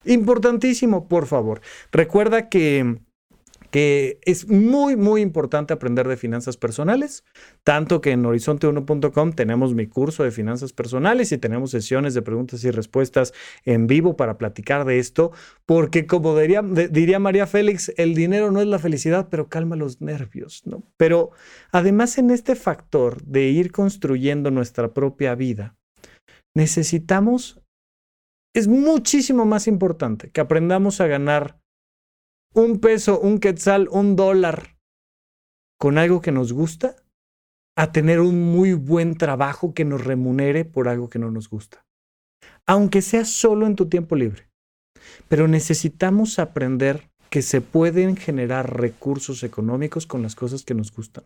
[0.04, 1.62] Importantísimo, por favor.
[1.94, 3.00] Recuerda que
[3.74, 7.24] que es muy, muy importante aprender de finanzas personales,
[7.64, 12.64] tanto que en horizonte1.com tenemos mi curso de finanzas personales y tenemos sesiones de preguntas
[12.64, 13.34] y respuestas
[13.66, 15.32] en vivo para platicar de esto,
[15.66, 20.02] porque como diría, diría María Félix, el dinero no es la felicidad, pero calma los
[20.02, 20.84] nervios, ¿no?
[20.96, 21.32] Pero
[21.72, 25.76] además en este factor de ir construyendo nuestra propia vida,
[26.56, 27.60] necesitamos,
[28.54, 31.63] es muchísimo más importante que aprendamos a ganar
[32.54, 34.78] un peso, un quetzal, un dólar
[35.80, 36.96] con algo que nos gusta
[37.76, 41.86] a tener un muy buen trabajo que nos remunere por algo que no nos gusta.
[42.66, 44.48] Aunque sea solo en tu tiempo libre.
[45.28, 51.24] Pero necesitamos aprender que se pueden generar recursos económicos con las cosas que nos gustan.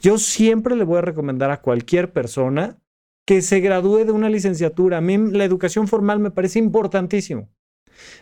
[0.00, 2.78] Yo siempre le voy a recomendar a cualquier persona
[3.26, 4.98] que se gradúe de una licenciatura.
[4.98, 7.48] A mí la educación formal me parece importantísimo.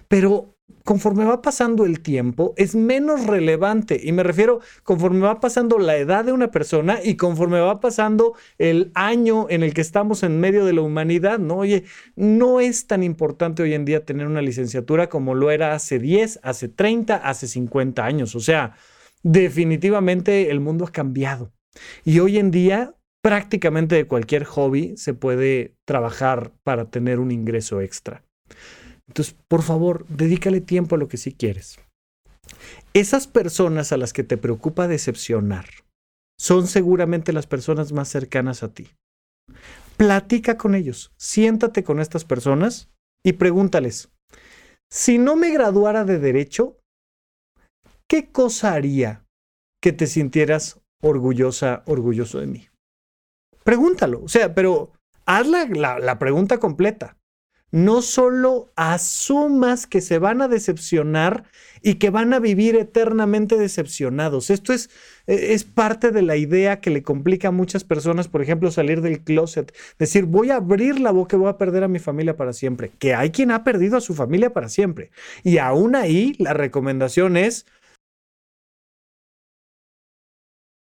[0.08, 4.00] Pero conforme va pasando el tiempo, es menos relevante.
[4.02, 8.34] Y me refiero conforme va pasando la edad de una persona y conforme va pasando
[8.58, 11.58] el año en el que estamos en medio de la humanidad, ¿no?
[11.58, 11.84] Oye,
[12.16, 16.40] no es tan importante hoy en día tener una licenciatura como lo era hace 10,
[16.42, 18.34] hace 30, hace 50 años.
[18.34, 18.74] O sea,
[19.22, 21.52] definitivamente el mundo ha cambiado.
[22.04, 27.80] Y hoy en día prácticamente de cualquier hobby se puede trabajar para tener un ingreso
[27.80, 28.24] extra.
[29.12, 31.78] Entonces, por favor, dedícale tiempo a lo que sí quieres.
[32.94, 35.66] Esas personas a las que te preocupa decepcionar
[36.40, 38.88] son seguramente las personas más cercanas a ti.
[39.98, 42.88] Platica con ellos, siéntate con estas personas
[43.22, 44.08] y pregúntales,
[44.90, 46.78] si no me graduara de derecho,
[48.08, 49.26] ¿qué cosa haría
[49.82, 52.68] que te sintieras orgullosa, orgulloso de mí?
[53.62, 54.90] Pregúntalo, o sea, pero
[55.26, 57.18] haz la, la pregunta completa
[57.72, 61.44] no solo asumas que se van a decepcionar
[61.80, 64.50] y que van a vivir eternamente decepcionados.
[64.50, 64.90] Esto es,
[65.26, 69.00] e, es, parte de la idea que le complica a muchas personas, por ejemplo, salir
[69.00, 72.36] del closet, decir, voy a abrir la boca y voy a perder a mi familia
[72.36, 75.10] para siempre, que hay quien ha perdido a su familia para siempre.
[75.42, 77.66] Y aún ahí la recomendación es,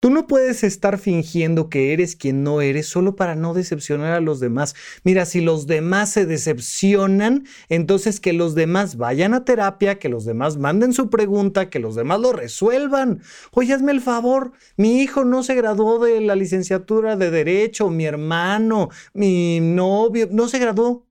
[0.01, 4.21] Tú no puedes estar fingiendo que eres quien no eres solo para no decepcionar a
[4.21, 4.75] los demás.
[5.05, 10.25] Mira, si los demás se decepcionan, entonces que los demás vayan a terapia, que los
[10.25, 13.21] demás manden su pregunta, que los demás lo resuelvan.
[13.53, 18.07] Oye, hazme el favor, mi hijo no se graduó de la licenciatura de Derecho, mi
[18.07, 21.07] hermano, mi novio, no se graduó.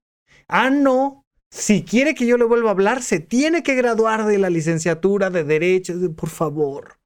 [0.47, 4.39] Ah, no, si quiere que yo le vuelva a hablar, se tiene que graduar de
[4.39, 6.98] la licenciatura de Derecho, por favor.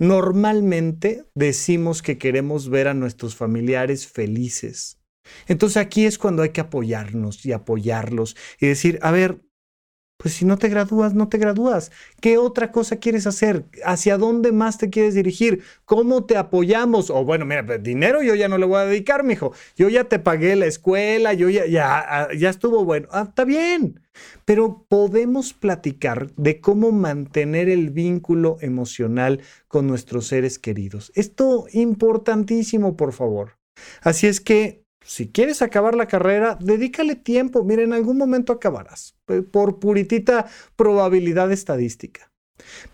[0.00, 4.98] Normalmente decimos que queremos ver a nuestros familiares felices.
[5.46, 9.42] Entonces aquí es cuando hay que apoyarnos y apoyarlos y decir, a ver,
[10.20, 11.90] pues si no te gradúas, no te gradúas.
[12.20, 13.64] ¿Qué otra cosa quieres hacer?
[13.86, 15.62] ¿Hacia dónde más te quieres dirigir?
[15.86, 17.08] ¿Cómo te apoyamos?
[17.08, 19.54] O bueno, mira, pues, dinero yo ya no le voy a dedicar, mijo.
[19.76, 23.08] Yo ya te pagué la escuela, yo ya, ya, ah, ya estuvo bueno.
[23.12, 24.00] Ah, está bien.
[24.44, 31.12] Pero podemos platicar de cómo mantener el vínculo emocional con nuestros seres queridos.
[31.14, 33.56] Esto importantísimo, por favor.
[34.02, 34.79] Así es que
[35.10, 37.64] si quieres acabar la carrera, dedícale tiempo.
[37.64, 39.16] Mira, en algún momento acabarás,
[39.50, 40.46] por puritita
[40.76, 42.30] probabilidad estadística.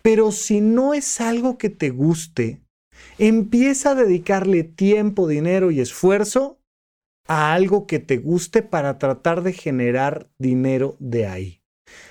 [0.00, 2.62] Pero si no es algo que te guste,
[3.18, 6.59] empieza a dedicarle tiempo, dinero y esfuerzo
[7.29, 11.61] a algo que te guste para tratar de generar dinero de ahí.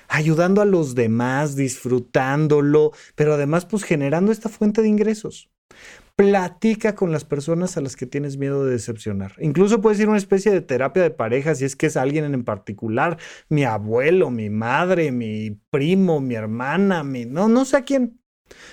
[0.08, 5.50] Ayudando a los demás, disfrutándolo, pero además pues generando esta fuente de ingresos.
[6.18, 9.34] Platica con las personas a las que tienes miedo de decepcionar.
[9.40, 12.34] Incluso puedes ir a una especie de terapia de pareja si es que es alguien
[12.34, 13.18] en particular,
[13.50, 18.22] mi abuelo, mi madre, mi primo, mi hermana, mi no, no sé a quién.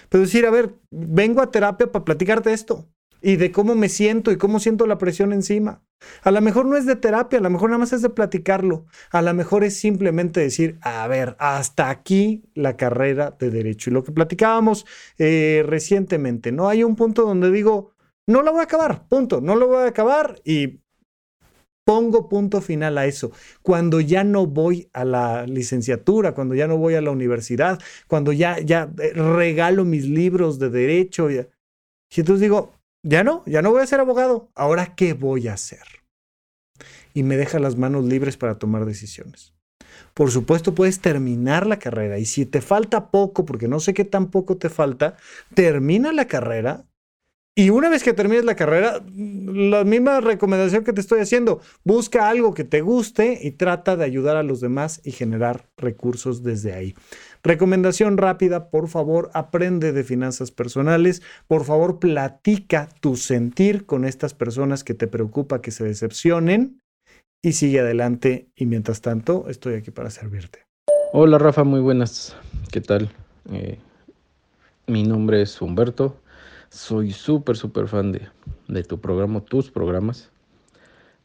[0.09, 2.89] Pero decir, a ver, vengo a terapia para platicarte esto
[3.21, 5.83] y de cómo me siento y cómo siento la presión encima.
[6.23, 8.87] A lo mejor no es de terapia, a lo mejor nada más es de platicarlo.
[9.11, 13.91] A lo mejor es simplemente decir, a ver, hasta aquí la carrera de derecho.
[13.91, 14.87] Y lo que platicábamos
[15.19, 16.69] eh, recientemente, ¿no?
[16.69, 17.93] Hay un punto donde digo,
[18.27, 20.83] no la voy a acabar, punto, no lo voy a acabar y
[21.85, 23.33] pongo punto final a eso.
[23.63, 28.33] Cuando ya no voy a la licenciatura, cuando ya no voy a la universidad, cuando
[28.33, 31.31] ya, ya eh, regalo mis libros de derecho.
[31.31, 31.45] Y
[32.15, 34.51] entonces digo, ya no, ya no voy a ser abogado.
[34.55, 35.85] Ahora, ¿qué voy a hacer?
[37.15, 39.55] Y me deja las manos libres para tomar decisiones.
[40.15, 44.05] Por supuesto, puedes terminar la carrera y si te falta poco, porque no sé qué
[44.05, 45.17] tan poco te falta,
[45.55, 46.87] termina la carrera
[47.55, 52.31] y una vez que termines la carrera, la misma recomendación que te estoy haciendo, busca
[52.31, 56.73] algo que te guste y trata de ayudar a los demás y generar recursos desde
[56.73, 56.95] ahí.
[57.43, 64.35] Recomendación rápida, por favor, aprende de finanzas personales, por favor, platica tu sentir con estas
[64.35, 66.81] personas que te preocupa que se decepcionen
[67.43, 70.67] y sigue adelante y mientras tanto estoy aquí para servirte.
[71.13, 72.37] Hola Rafa, muy buenas,
[72.71, 73.11] ¿qué tal?
[73.51, 73.79] Eh,
[74.87, 76.23] mi nombre es Humberto
[76.73, 78.29] soy súper, súper fan de,
[78.67, 80.31] de, tu programa, tus programas.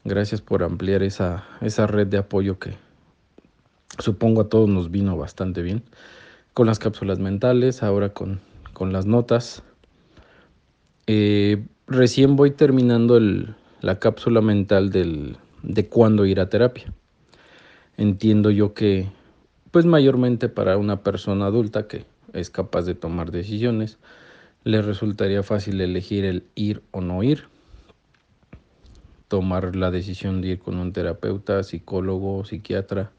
[0.03, 2.73] Gracias por ampliar esa, esa red de apoyo que
[3.99, 5.83] supongo a todos nos vino bastante bien.
[6.53, 8.39] Con las cápsulas mentales, ahora con,
[8.73, 9.63] con las notas.
[11.05, 13.19] Eh, recién voy terminando
[13.81, 16.93] la cápsula mental del, de cuándo ir a terapia.
[17.97, 19.09] Entiendo yo que,
[19.71, 23.97] pues mayormente para una persona adulta que es capaz de tomar decisiones,
[24.63, 27.45] le resultaría fácil elegir el ir o no ir,
[29.27, 33.11] tomar la decisión de ir con un terapeuta, psicólogo, psiquiatra.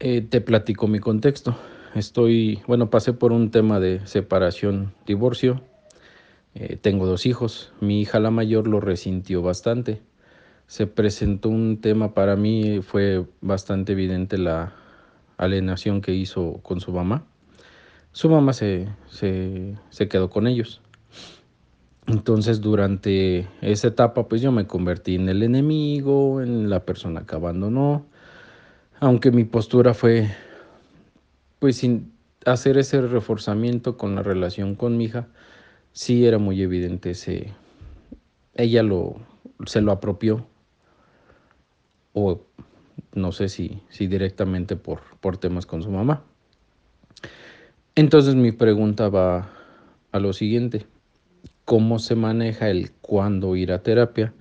[0.00, 1.56] Eh, te platico mi contexto.
[1.94, 5.62] Estoy, bueno, pasé por un tema de separación, divorcio.
[6.54, 7.72] Eh, tengo dos hijos.
[7.80, 10.02] Mi hija la mayor lo resintió bastante.
[10.66, 14.74] Se presentó un tema para mí, fue bastante evidente la
[15.38, 17.24] alienación que hizo con su mamá
[18.16, 20.80] su mamá se, se, quedó con ellos.
[22.06, 27.34] Entonces durante esa etapa pues yo me convertí en el enemigo, en la persona que
[27.34, 28.06] abandonó,
[29.00, 30.28] aunque mi postura fue
[31.58, 32.12] pues sin
[32.44, 35.26] hacer ese reforzamiento con la relación con mi hija,
[35.92, 37.52] sí era muy evidente ese,
[38.54, 39.16] ella lo,
[39.66, 40.46] se lo apropió
[42.12, 42.40] o
[43.14, 46.22] no sé si, si directamente por, por temas con su mamá.
[47.94, 49.50] Entonces mi pregunta va
[50.12, 50.86] a lo siguiente.
[51.64, 54.32] ¿Cómo se maneja el cuándo ir a terapia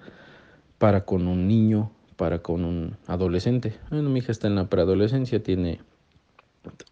[0.77, 3.77] para con un niño, para con un adolescente?
[3.89, 5.81] Bueno, mi hija está en la preadolescencia, tiene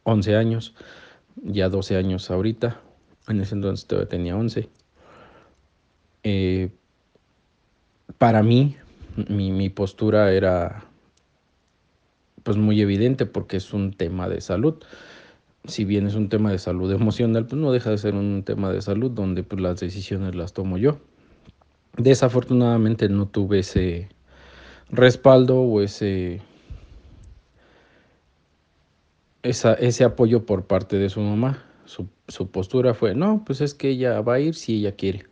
[0.04, 0.76] 11 años,
[1.36, 2.80] ya 12 años ahorita.
[3.28, 4.70] En ese entonces todavía tenía 11.
[6.24, 6.72] Eh,
[8.18, 8.76] para mí,
[9.30, 10.86] mi, mi postura era
[12.44, 14.84] pues muy evidente porque es un tema de salud
[15.66, 18.72] si bien es un tema de salud emocional, pues no deja de ser un tema
[18.72, 21.00] de salud donde pues, las decisiones las tomo yo.
[21.98, 24.10] Desafortunadamente no tuve ese
[24.94, 26.39] respaldo o ese,
[29.41, 31.64] ese apoyo por parte de su mamá.
[31.86, 35.26] Su, su, postura fue, no, pues es que ella va a ir si ella quiere.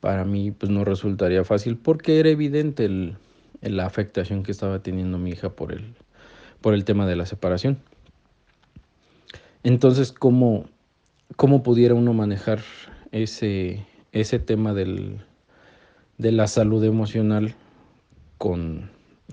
[0.00, 3.16] Para mí pues no resultaría fácil porque era evidente el,
[3.60, 5.94] la afectación que estaba teniendo mi hija por el,
[6.60, 7.78] por el tema de la separación.
[9.64, 10.66] Entonces, ¿cómo,
[11.36, 12.60] cómo pudiera uno manejar
[13.12, 15.20] ese, ese tema del,
[16.18, 17.54] de la salud emocional
[18.44, 18.90] con,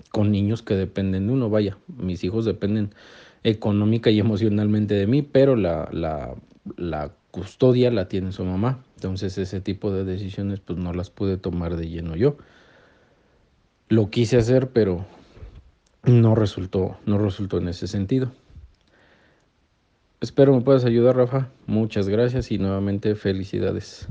[0.10, 1.50] con niños que dependen de uno?
[1.50, 2.96] Vaya, mis hijos dependen
[3.44, 6.34] económica y emocionalmente de mí, pero la, la,
[6.78, 8.86] la custodia la tiene su mamá.
[8.96, 12.38] Entonces ese tipo de decisiones pues no las pude tomar de lleno yo.
[13.90, 15.06] Lo quise hacer, pero
[16.06, 18.32] no resultó, no resultó en ese sentido.
[20.22, 21.50] Espero me puedas ayudar, Rafa.
[21.68, 24.08] Muchas gracias y nuevamente felicidades.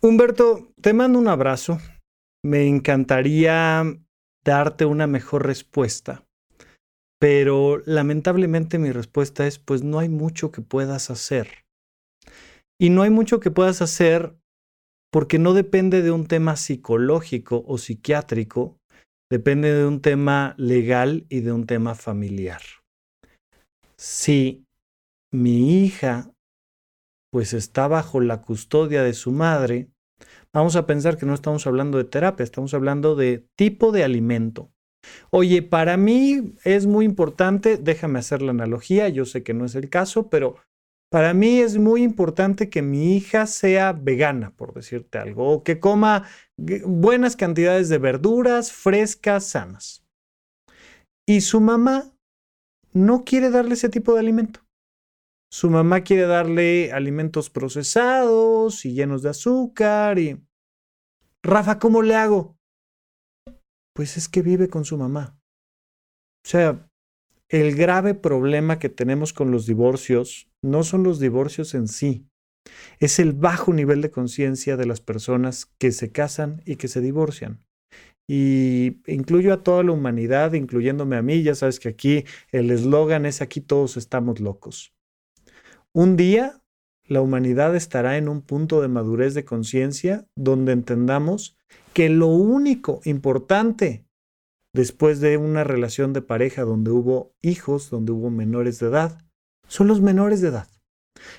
[0.00, 1.78] Humberto, te mando un abrazo.
[2.42, 3.84] Me encantaría
[4.44, 6.24] darte una mejor respuesta,
[7.20, 11.64] pero lamentablemente mi respuesta es, pues no hay mucho que puedas hacer.
[12.80, 14.36] Y no hay mucho que puedas hacer
[15.12, 18.78] porque no depende de un tema psicológico o psiquiátrico,
[19.30, 22.62] depende de un tema legal y de un tema familiar.
[23.98, 24.64] Si
[25.32, 26.32] mi hija
[27.30, 29.89] pues está bajo la custodia de su madre,
[30.54, 34.70] vamos a pensar que no estamos hablando de terapia, estamos hablando de tipo de alimento.
[35.30, 39.74] Oye, para mí es muy importante, déjame hacer la analogía, yo sé que no es
[39.74, 40.56] el caso, pero
[41.10, 45.80] Para mí es muy importante que mi hija sea vegana, por decirte algo, o que
[45.80, 50.04] coma buenas cantidades de verduras frescas, sanas.
[51.26, 52.12] Y su mamá
[52.92, 54.60] no quiere darle ese tipo de alimento.
[55.52, 60.40] Su mamá quiere darle alimentos procesados y llenos de azúcar y...
[61.42, 62.56] Rafa, ¿cómo le hago?
[63.94, 65.40] Pues es que vive con su mamá.
[66.44, 66.88] O sea,
[67.48, 72.30] el grave problema que tenemos con los divorcios no son los divorcios en sí,
[73.00, 77.00] es el bajo nivel de conciencia de las personas que se casan y que se
[77.00, 77.64] divorcian.
[78.28, 83.26] Y incluyo a toda la humanidad, incluyéndome a mí, ya sabes que aquí el eslogan
[83.26, 84.94] es aquí todos estamos locos.
[85.92, 86.62] Un día
[87.04, 91.56] la humanidad estará en un punto de madurez de conciencia donde entendamos
[91.92, 94.06] que lo único importante
[94.72, 99.18] después de una relación de pareja donde hubo hijos, donde hubo menores de edad,
[99.66, 100.68] son los menores de edad.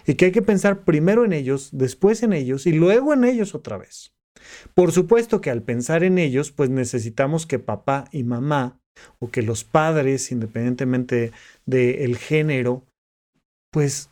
[0.05, 3.55] Y que hay que pensar primero en ellos, después en ellos y luego en ellos
[3.55, 4.13] otra vez.
[4.73, 8.81] Por supuesto que al pensar en ellos, pues necesitamos que papá y mamá,
[9.19, 11.31] o que los padres, independientemente
[11.65, 12.85] del género,
[13.71, 14.09] pues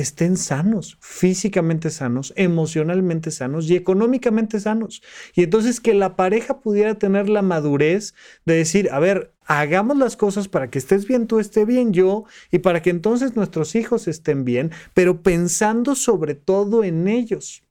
[0.00, 5.02] estén sanos, físicamente sanos, emocionalmente sanos y económicamente sanos.
[5.34, 10.16] Y entonces que la pareja pudiera tener la madurez de decir, a ver, hagamos las
[10.16, 14.06] cosas para que estés bien tú, esté bien yo, y para que entonces nuestros hijos
[14.06, 17.64] estén bien, pero pensando sobre todo en ellos.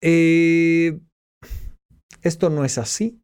[0.00, 1.00] Eh,
[2.22, 3.23] esto no es así.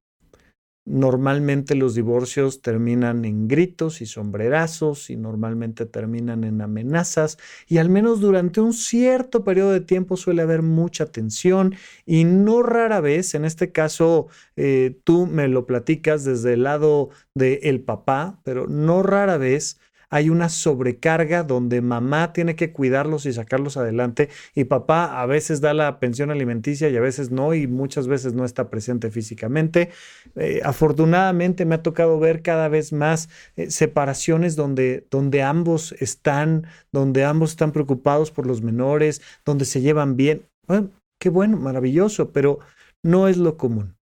[0.86, 7.90] Normalmente los divorcios terminan en gritos y sombrerazos y normalmente terminan en amenazas y al
[7.90, 11.74] menos durante un cierto periodo de tiempo suele haber mucha tensión
[12.06, 17.10] y no rara vez, en este caso eh, tú me lo platicas desde el lado
[17.34, 19.79] del papá, pero no rara vez
[20.10, 25.60] hay una sobrecarga donde mamá tiene que cuidarlos y sacarlos adelante y papá a veces
[25.60, 29.90] da la pensión alimenticia y a veces no y muchas veces no está presente físicamente.
[30.34, 36.66] Eh, afortunadamente me ha tocado ver cada vez más eh, separaciones donde, donde ambos están,
[36.92, 40.42] donde ambos están preocupados por los menores, donde se llevan bien.
[40.66, 40.90] Bueno,
[41.20, 42.58] qué bueno, maravilloso, pero
[43.02, 43.96] no es lo común.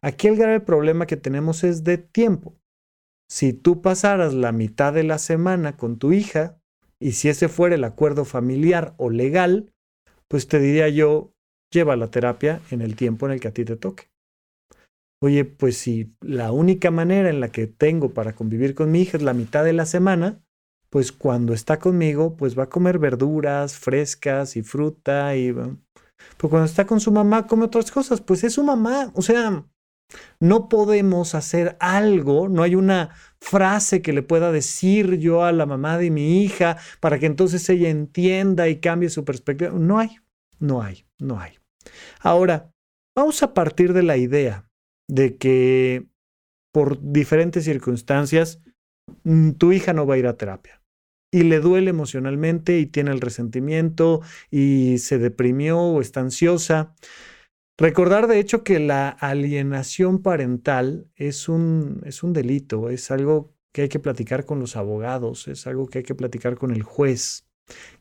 [0.00, 2.57] Aquí el grave problema que tenemos es de tiempo
[3.28, 6.58] si tú pasaras la mitad de la semana con tu hija,
[7.00, 9.72] y si ese fuera el acuerdo familiar o legal,
[10.28, 11.32] pues te diría yo,
[11.72, 14.10] lleva la terapia en el tiempo en el que a ti te toque.
[15.20, 19.16] Oye, pues si la única manera en la que tengo para convivir con mi hija
[19.16, 20.40] es la mitad de la semana,
[20.90, 25.52] pues cuando está conmigo, pues va a comer verduras frescas y fruta y...
[25.52, 29.12] Pero cuando está con su mamá, come otras cosas, pues es su mamá.
[29.14, 29.64] O sea,
[30.40, 35.66] no podemos hacer algo, no hay una frase que le pueda decir yo a la
[35.66, 39.72] mamá de mi hija para que entonces ella entienda y cambie su perspectiva.
[39.72, 40.16] No hay,
[40.58, 41.58] no hay, no hay.
[42.20, 42.72] Ahora,
[43.16, 44.68] vamos a partir de la idea
[45.08, 46.06] de que
[46.72, 48.60] por diferentes circunstancias
[49.24, 50.78] mm, tu hija no va a ir a terapia
[51.30, 56.94] y le duele emocionalmente y tiene el resentimiento y se deprimió o está ansiosa.
[57.78, 63.82] Recordar, de hecho, que la alienación parental es un, es un delito, es algo que
[63.82, 67.46] hay que platicar con los abogados, es algo que hay que platicar con el juez,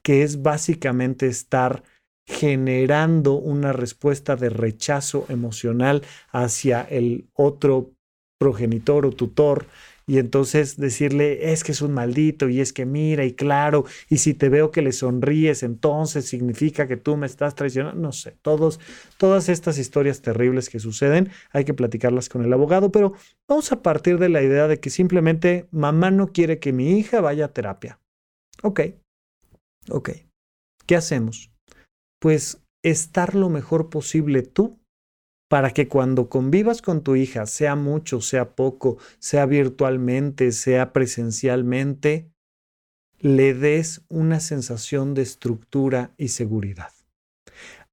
[0.01, 1.83] que es básicamente estar
[2.25, 6.01] generando una respuesta de rechazo emocional
[6.31, 7.91] hacia el otro
[8.39, 9.67] progenitor o tutor
[10.09, 14.19] y entonces decirle, es que es un maldito y es que mira y claro, y
[14.19, 18.37] si te veo que le sonríes, entonces significa que tú me estás traicionando, no sé,
[18.41, 18.79] todos,
[19.17, 23.13] todas estas historias terribles que suceden, hay que platicarlas con el abogado, pero
[23.49, 27.19] vamos a partir de la idea de que simplemente mamá no quiere que mi hija
[27.19, 27.99] vaya a terapia.
[28.63, 28.79] Ok,
[29.89, 30.11] ok,
[30.85, 31.51] ¿qué hacemos?
[32.21, 34.79] Pues estar lo mejor posible tú
[35.47, 42.29] para que cuando convivas con tu hija, sea mucho, sea poco, sea virtualmente, sea presencialmente,
[43.19, 46.91] le des una sensación de estructura y seguridad.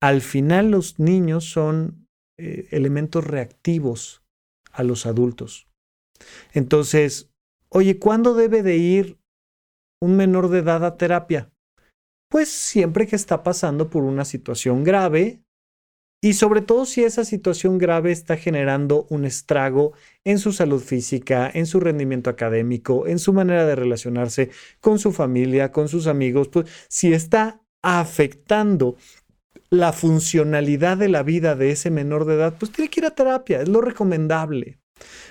[0.01, 4.23] Al final los niños son eh, elementos reactivos
[4.73, 5.69] a los adultos.
[6.53, 7.31] Entonces,
[7.69, 9.19] oye, ¿cuándo debe de ir
[10.03, 11.53] un menor de edad a terapia?
[12.29, 15.43] Pues siempre que está pasando por una situación grave,
[16.25, 19.93] y sobre todo si esa situación grave está generando un estrago
[20.25, 24.49] en su salud física, en su rendimiento académico, en su manera de relacionarse
[24.81, 28.97] con su familia, con sus amigos, pues si está afectando
[29.68, 33.14] la funcionalidad de la vida de ese menor de edad, pues tiene que ir a
[33.14, 34.79] terapia, es lo recomendable.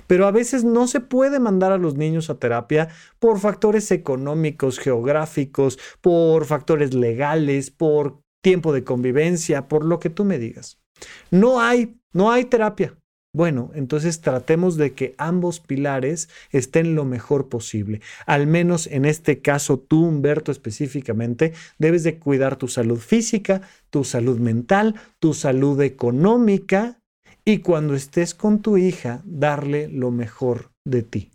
[0.05, 4.77] pero a veces no se puede mandar a los niños a terapia por factores económicos,
[4.77, 10.82] geográficos, por factores legales, por tiempo de convivencia, por lo que tú me digas.
[11.31, 12.95] No hay, no hay terapia.
[13.35, 17.99] Bueno, entonces tratemos de que ambos pilares estén lo mejor posible.
[18.27, 24.03] Al menos en este caso, tú, Humberto, específicamente, debes de cuidar tu salud física, tu
[24.03, 26.99] salud mental, tu salud económica
[27.43, 31.31] y cuando estés con tu hija, darle lo mejor de ti.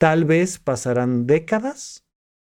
[0.00, 2.02] Tal vez pasarán décadas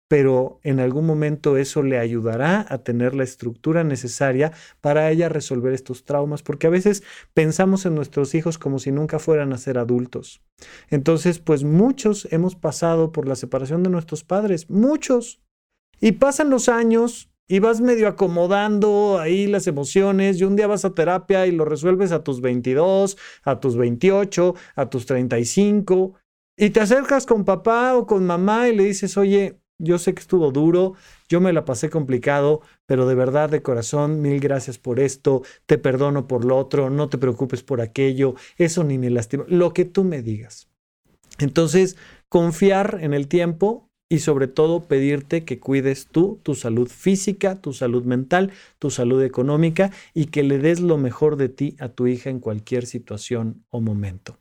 [0.10, 4.52] pero en algún momento eso le ayudará a tener la estructura necesaria
[4.82, 7.04] para ella resolver estos traumas, porque a veces
[7.36, 10.42] pensamos en nuestros hijos como si nunca fueran a ser adultos.
[10.90, 15.42] Entonces, pues muchos hemos pasado por la separación de nuestros padres, muchos.
[16.02, 20.86] Y pasan los años y vas medio acomodando ahí las emociones y un día vas
[20.86, 26.16] a terapia y lo resuelves a tus 22, a tus 28, a tus 35
[26.62, 30.22] y te acercas con papá o con mamá y le dices, oye, yo sé que
[30.22, 30.94] estuvo duro,
[31.28, 35.78] yo me la pasé complicado, pero de verdad, de corazón, mil gracias por esto, te
[35.78, 39.86] perdono por lo otro, no te preocupes por aquello, eso ni me lastima, lo que
[39.86, 40.70] tú me digas.
[41.40, 47.62] Entonces, confiar en el tiempo y sobre todo pedirte que cuides tú, tu salud física,
[47.62, 51.90] tu salud mental, tu salud económica y que le des lo mejor de ti a
[51.90, 54.38] tu hija en cualquier situación o momento.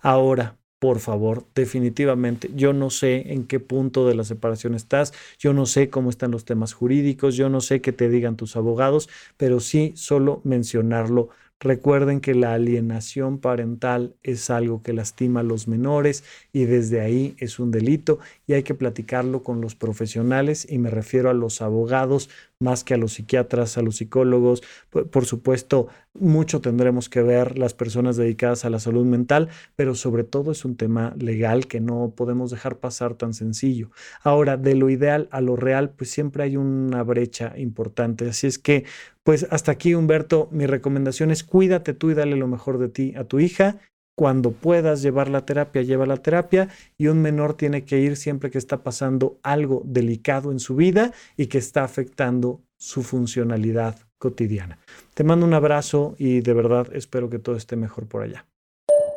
[0.00, 2.50] Ahora, por favor, definitivamente.
[2.54, 6.30] Yo no sé en qué punto de la separación estás, yo no sé cómo están
[6.30, 11.30] los temas jurídicos, yo no sé qué te digan tus abogados, pero sí solo mencionarlo
[11.60, 16.22] Recuerden que la alienación parental es algo que lastima a los menores
[16.52, 20.88] y desde ahí es un delito y hay que platicarlo con los profesionales y me
[20.88, 22.30] refiero a los abogados
[22.60, 24.62] más que a los psiquiatras, a los psicólogos.
[24.90, 30.24] Por, supuesto, mucho tendremos que ver las personas dedicadas a la salud mental, pero sobre
[30.24, 33.90] todo es un tema legal que no podemos dejar pasar tan sencillo.
[34.22, 38.28] Ahora, de lo ideal a lo real, pues siempre hay una brecha importante.
[38.28, 38.84] Así es que
[39.22, 43.14] pues hasta aquí, Humberto, mi recomendación es cuídate tú y dale lo mejor de ti
[43.16, 43.78] a tu hija.
[44.18, 46.66] Cuando puedas llevar la terapia, lleva la terapia
[46.96, 51.12] y un menor tiene que ir siempre que está pasando algo delicado en su vida
[51.36, 54.80] y que está afectando su funcionalidad cotidiana.
[55.14, 58.44] Te mando un abrazo y de verdad espero que todo esté mejor por allá.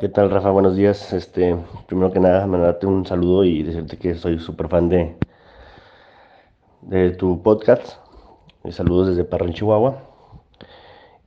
[0.00, 0.50] ¿Qué tal, Rafa?
[0.50, 1.12] Buenos días.
[1.12, 1.56] Este,
[1.88, 5.16] primero que nada, mandarte un saludo y decirte que soy súper fan de,
[6.82, 7.94] de tu podcast.
[8.70, 10.12] Saludos desde Parral, Chihuahua.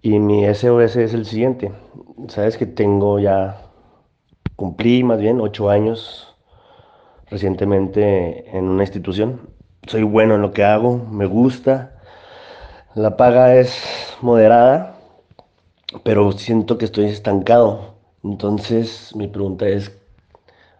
[0.01, 1.73] Y mi SOS es el siguiente.
[2.29, 3.64] Sabes que tengo ya,
[4.55, 6.35] cumplí más bien ocho años
[7.29, 9.49] recientemente en una institución.
[9.87, 11.91] Soy bueno en lo que hago, me gusta.
[12.93, 13.83] La paga es
[14.21, 14.97] moderada,
[16.03, 17.95] pero siento que estoy estancado.
[18.23, 19.91] Entonces mi pregunta es,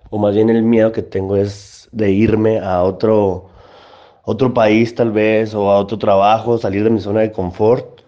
[0.10, 3.50] o más bien el miedo que tengo es de irme a otro
[4.26, 8.02] otro país tal vez o a otro trabajo, salir de mi zona de confort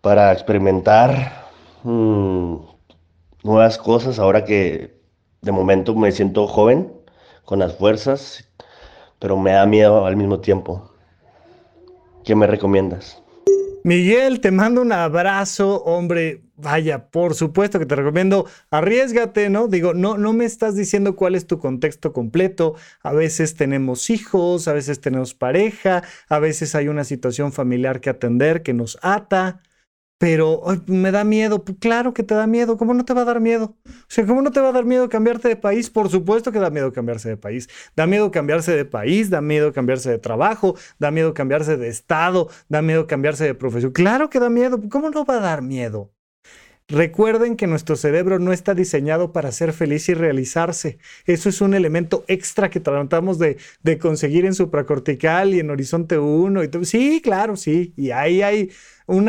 [0.00, 1.46] para experimentar
[1.82, 2.56] mm,
[3.46, 5.00] nuevas cosas ahora que
[5.40, 6.92] de momento me siento joven,
[7.46, 8.46] con las fuerzas,
[9.18, 10.90] pero me da miedo al mismo tiempo.
[12.24, 13.22] ¿Qué me recomiendas?
[13.84, 16.42] Miguel, te mando un abrazo, hombre.
[16.56, 19.68] Vaya, por supuesto que te recomiendo, arriesgate, ¿no?
[19.68, 22.74] Digo, no, no me estás diciendo cuál es tu contexto completo.
[23.02, 28.10] A veces tenemos hijos, a veces tenemos pareja, a veces hay una situación familiar que
[28.10, 29.60] atender que nos ata
[30.18, 31.64] pero me da miedo.
[31.64, 32.76] Pues, claro que te da miedo.
[32.76, 33.76] ¿Cómo no te va a dar miedo?
[33.86, 35.90] O sea, ¿cómo no te va a dar miedo cambiarte de país?
[35.90, 37.68] Por supuesto que da miedo cambiarse de país.
[37.94, 42.48] Da miedo cambiarse de país, da miedo cambiarse de trabajo, da miedo cambiarse de estado,
[42.68, 43.92] da miedo cambiarse de profesión.
[43.92, 44.80] Claro que da miedo.
[44.90, 46.15] ¿Cómo no va a dar miedo?
[46.88, 50.98] Recuerden que nuestro cerebro no está diseñado para ser feliz y realizarse.
[51.24, 53.58] Eso es un elemento extra que tratamos de,
[54.00, 56.62] conseguir en supracortical y en horizonte 1.
[56.62, 57.92] Y sí, claro, sí.
[57.96, 58.70] Y ahí hay
[59.06, 59.26] un,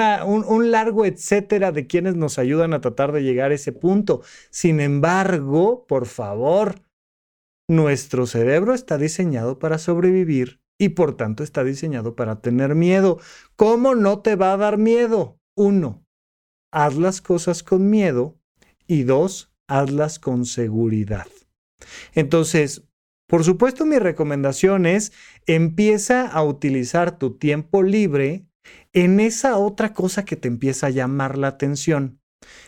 [0.72, 4.22] largo etcétera de quienes nos ayudan a tratar de llegar a ese punto.
[4.52, 6.82] Sin embargo, por favor,
[7.68, 13.20] nuestro cerebro está diseñado para sobrevivir y por tanto está diseñado para tener miedo.
[13.56, 15.40] ¿Cómo no te va a dar miedo?
[15.56, 16.07] Uno,
[16.72, 18.38] haz las cosas con miedo
[18.88, 21.28] y dos, hazlas con seguridad.
[22.14, 22.84] Entonces,
[23.28, 25.12] por supuesto, mi recomendación es
[25.46, 28.46] empieza a utilizar tu tiempo libre
[28.94, 32.20] en esa otra cosa que te empieza a llamar la atención.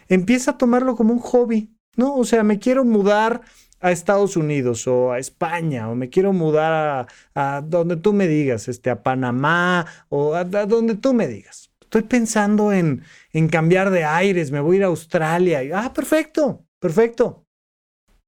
[0.09, 2.15] Empieza a tomarlo como un hobby, ¿no?
[2.15, 3.41] O sea, me quiero mudar
[3.79, 8.67] a Estados Unidos o a España o me quiero mudar a, donde tú me digas,
[8.67, 14.03] este, a Panamá o a donde tú me digas estoy pensando en, en cambiar de
[14.03, 15.61] aires, me voy a ir a Australia.
[15.73, 17.47] ah, perfecto, perfecto.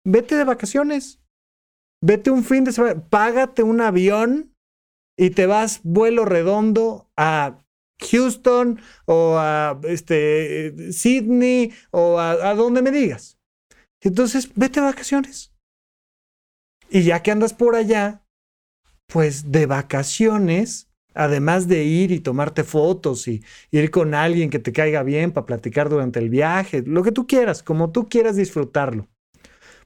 [0.03, 1.19] vete de vacaciones.
[2.03, 4.55] Vete un fin de semana, págate un avión
[5.15, 7.59] y te vas vuelo redondo a
[8.09, 13.37] Houston o a este, Sydney o a, a donde me digas.
[14.01, 15.53] Entonces, vete de vacaciones.
[16.89, 18.25] Y ya que andas por allá,
[19.05, 24.73] pues de vacaciones, además de ir y tomarte fotos y ir con alguien que te
[24.73, 29.07] caiga bien para platicar durante el viaje, lo que tú quieras, como tú quieras disfrutarlo.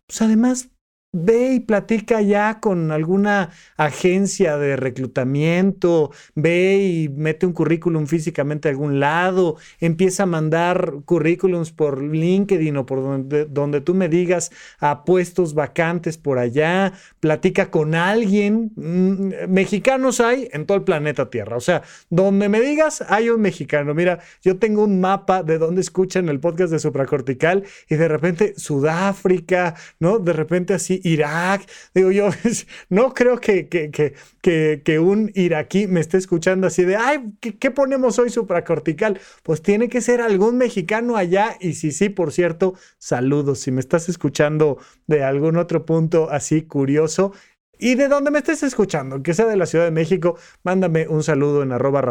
[0.08, 0.70] Pues además
[1.16, 8.68] ve y platica ya con alguna agencia de reclutamiento, ve y mete un currículum físicamente
[8.68, 13.02] a algún lado, empieza a mandar currículums por LinkedIn o por
[13.50, 16.92] donde, tú me digas a puestos vacantes por allá,
[17.22, 18.72] platica con alguien.
[18.76, 23.40] Mm, mexicanos hay en todo el planeta Tierra, o sea, donde me digas hay un
[23.40, 23.94] mexicano.
[23.94, 28.54] Mira, yo tengo un mapa de donde escuchan el podcast de supracortical y de repente
[28.58, 30.20] Sudáfrica, ¿no?
[30.20, 31.70] De repente así Irak.
[31.94, 32.30] Digo yo,
[32.90, 37.72] no creo que, que, que, que, un iraquí me esté escuchando así de, ay, ¿qué,
[37.72, 39.20] ponemos hoy supracortical?
[39.44, 41.58] Pues tiene que ser algún mexicano allá.
[41.60, 43.60] Y si sí, por cierto, saludos.
[43.60, 44.78] Si me estás escuchando
[45.08, 47.34] de algún otro punto así curioso,
[47.78, 51.24] y de donde me estés escuchando, que sea de la Ciudad de México, mándame un
[51.24, 52.02] saludo en arroba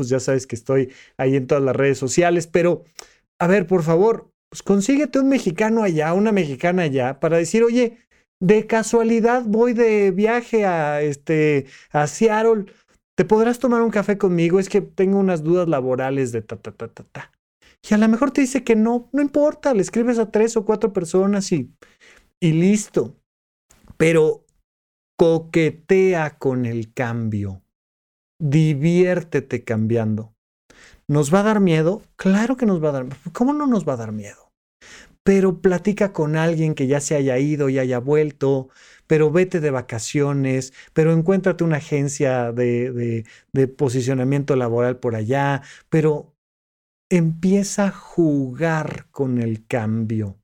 [0.00, 2.84] ya sabes que estoy ahí en todas las redes sociales, pero
[3.38, 8.04] a ver, por favor, pues consíguete un mexicano allá, una mexicana allá, para decir, oye,
[8.40, 12.66] de casualidad voy de viaje a, este, a Seattle,
[13.16, 14.58] ¿te podrás tomar un café conmigo?
[14.58, 17.32] Es que tengo unas dudas laborales de ta, ta, ta, ta, ta.
[17.88, 20.64] Y a lo mejor te dice que no, no importa, le escribes a tres o
[20.64, 21.70] cuatro personas y,
[22.40, 23.16] y listo.
[23.96, 24.44] Pero
[25.18, 27.62] coquetea con el cambio.
[28.40, 30.34] Diviértete cambiando.
[31.06, 32.02] ¿Nos va a dar miedo?
[32.16, 33.06] Claro que nos va a dar.
[33.32, 34.43] ¿Cómo no nos va a dar miedo?
[35.24, 38.68] Pero platica con alguien que ya se haya ido y haya vuelto,
[39.06, 43.24] pero vete de vacaciones, pero encuéntrate una agencia de,
[43.76, 46.34] posicionamiento laboral por allá, pero
[47.10, 50.38] empieza a jugar con el cambio.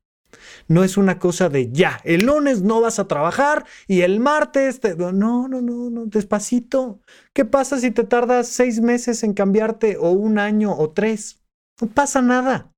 [0.67, 4.79] No es una cosa de ya, el lunes no vas a trabajar y el martes
[4.79, 4.95] te...
[4.95, 7.01] No, no, no, no, despacito.
[7.33, 11.41] ¿Qué pasa si te tardas seis meses en cambiarte o un año o tres?
[11.79, 12.71] No pasa nada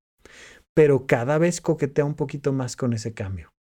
[0.74, 3.54] pero cada vez coquetea un poquito más con ese cambio.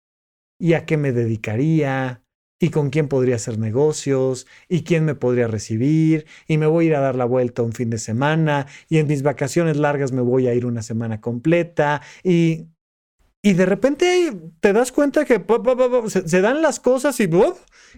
[0.59, 2.23] ¿Y a qué me dedicaría?
[2.61, 4.47] ¿Y con quién podría hacer negocios?
[4.69, 6.27] ¿Y quién me podría recibir?
[6.47, 8.69] ¿Y me voy a ir a dar la vuelta un fin de semana?
[8.89, 12.03] ¿Y en mis vacaciones largas me voy a ir una semana completa?
[12.23, 12.69] Y,
[13.43, 15.45] y de repente te das cuenta que
[16.09, 17.29] se, dan las cosas y,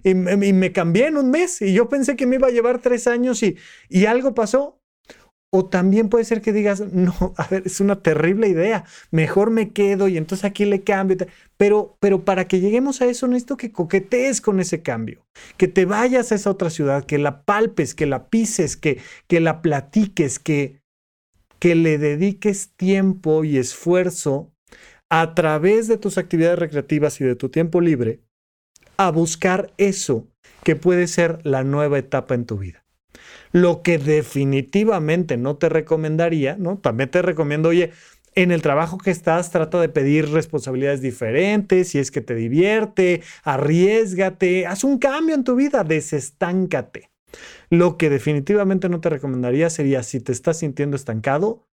[0.02, 1.60] y, y, me cambié en un mes.
[1.60, 3.58] Y yo pensé que me iba a llevar tres años y,
[3.90, 4.80] y algo pasó
[5.56, 9.70] o también puede ser que digas, no, a ver, es una terrible idea, mejor me
[9.70, 11.16] quedo y entonces aquí le cambio.
[11.56, 15.24] Pero, pero para que lleguemos a eso necesito que coquetees con ese cambio,
[15.56, 19.38] que te vayas a esa otra ciudad, que la palpes, que la pises, que, que
[19.38, 20.80] la platiques, que,
[21.60, 24.50] que le dediques tiempo y esfuerzo
[25.08, 28.18] a través de tus actividades recreativas y de tu tiempo libre
[28.96, 30.26] a buscar eso
[30.64, 32.83] que puede ser la nueva etapa en tu vida.
[33.52, 36.78] Lo que definitivamente no te recomendaría, ¿no?
[36.78, 37.92] También te recomiendo, oye,
[38.34, 43.22] en el trabajo que estás, trata de pedir responsabilidades diferentes, si es que te divierte,
[43.44, 47.10] arriesgate, haz un cambio en tu vida, desestáncate.
[47.70, 51.66] Lo que definitivamente no te recomendaría sería, si te estás sintiendo estancado,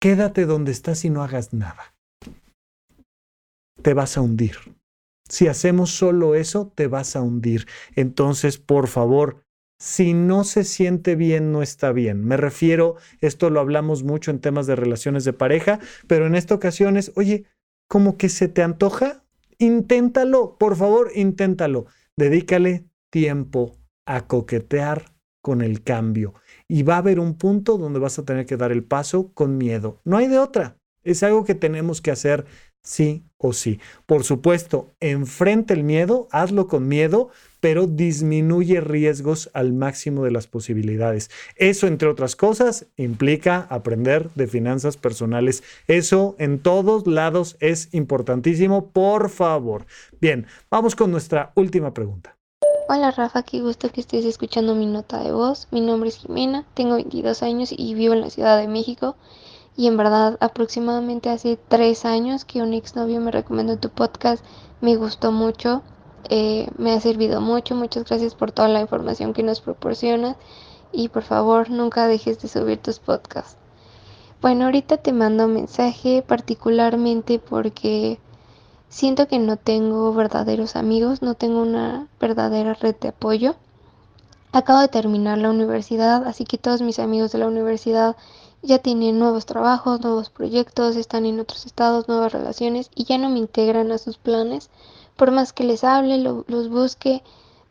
[0.00, 1.94] quédate donde estás y no hagas nada.
[3.82, 4.56] Te vas a hundir.
[5.28, 7.66] Si hacemos solo eso, te vas a hundir.
[7.94, 9.44] Entonces, por favor,
[9.80, 12.22] si no se siente bien, no está bien.
[12.22, 16.54] Me refiero, esto lo hablamos mucho en temas de relaciones de pareja, pero en esta
[16.54, 17.46] ocasión es, oye,
[17.88, 19.24] como que se te antoja,
[19.58, 21.86] inténtalo, por favor, inténtalo.
[22.14, 26.34] Dedícale tiempo a coquetear con el cambio.
[26.68, 29.56] Y va a haber un punto donde vas a tener que dar el paso con
[29.56, 30.02] miedo.
[30.04, 30.76] No hay de otra.
[31.02, 32.44] Es algo que tenemos que hacer
[32.82, 33.80] sí o sí.
[34.04, 40.46] Por supuesto, enfrenta el miedo, hazlo con miedo, pero disminuye riesgos al máximo de las
[40.46, 41.30] posibilidades.
[41.56, 45.62] Eso, entre otras cosas, implica aprender de finanzas personales.
[45.86, 49.86] Eso en todos lados es importantísimo, por favor.
[50.20, 52.36] Bien, vamos con nuestra última pregunta.
[52.88, 55.68] Hola Rafa, qué gusto que estés escuchando mi nota de voz.
[55.70, 59.14] Mi nombre es Jimena, tengo 22 años y vivo en la Ciudad de México.
[59.76, 64.44] Y en verdad, aproximadamente hace tres años que un exnovio me recomendó tu podcast,
[64.80, 65.82] me gustó mucho.
[66.28, 67.74] Eh, me ha servido mucho.
[67.74, 70.36] Muchas gracias por toda la información que nos proporcionas
[70.92, 73.56] y por favor nunca dejes de subir tus podcasts.
[74.40, 78.18] Bueno, ahorita te mando un mensaje particularmente porque
[78.90, 83.54] Siento que no tengo verdaderos amigos, no tengo una verdadera red de apoyo.
[84.50, 88.16] Acabo de terminar la universidad, así que todos mis amigos de la universidad
[88.62, 93.30] ya tienen nuevos trabajos, nuevos proyectos, están en otros estados, nuevas relaciones y ya no
[93.30, 94.70] me integran a sus planes.
[95.16, 97.22] Por más que les hable, los busque,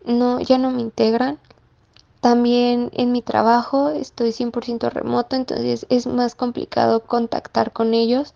[0.05, 1.39] no, ya no me integran.
[2.21, 8.33] También en mi trabajo estoy 100% remoto, entonces es más complicado contactar con ellos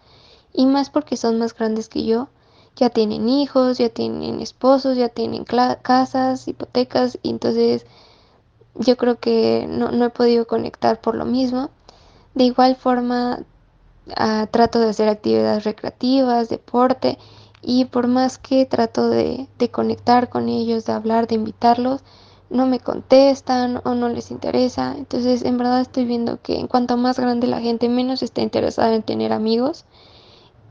[0.54, 2.30] y más porque son más grandes que yo.
[2.76, 7.86] Ya tienen hijos, ya tienen esposos, ya tienen casas, hipotecas, y entonces
[8.76, 11.70] yo creo que no, no he podido conectar por lo mismo.
[12.34, 13.44] De igual forma,
[14.16, 17.20] ah, trato de hacer actividades recreativas, deporte,
[17.64, 22.04] y por más que trato de, de conectar con ellos, de hablar, de invitarlos,
[22.50, 24.96] no me contestan o no les interesa.
[24.98, 28.94] Entonces, en verdad estoy viendo que en cuanto más grande la gente, menos está interesada
[28.96, 29.86] en tener amigos.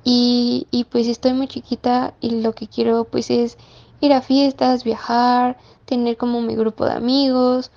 [0.05, 3.57] Y, y pues estoy muy chiquita y lo que quiero pues es
[4.01, 7.71] ir a fiestas, viajar, tener como mi grupo de amigos,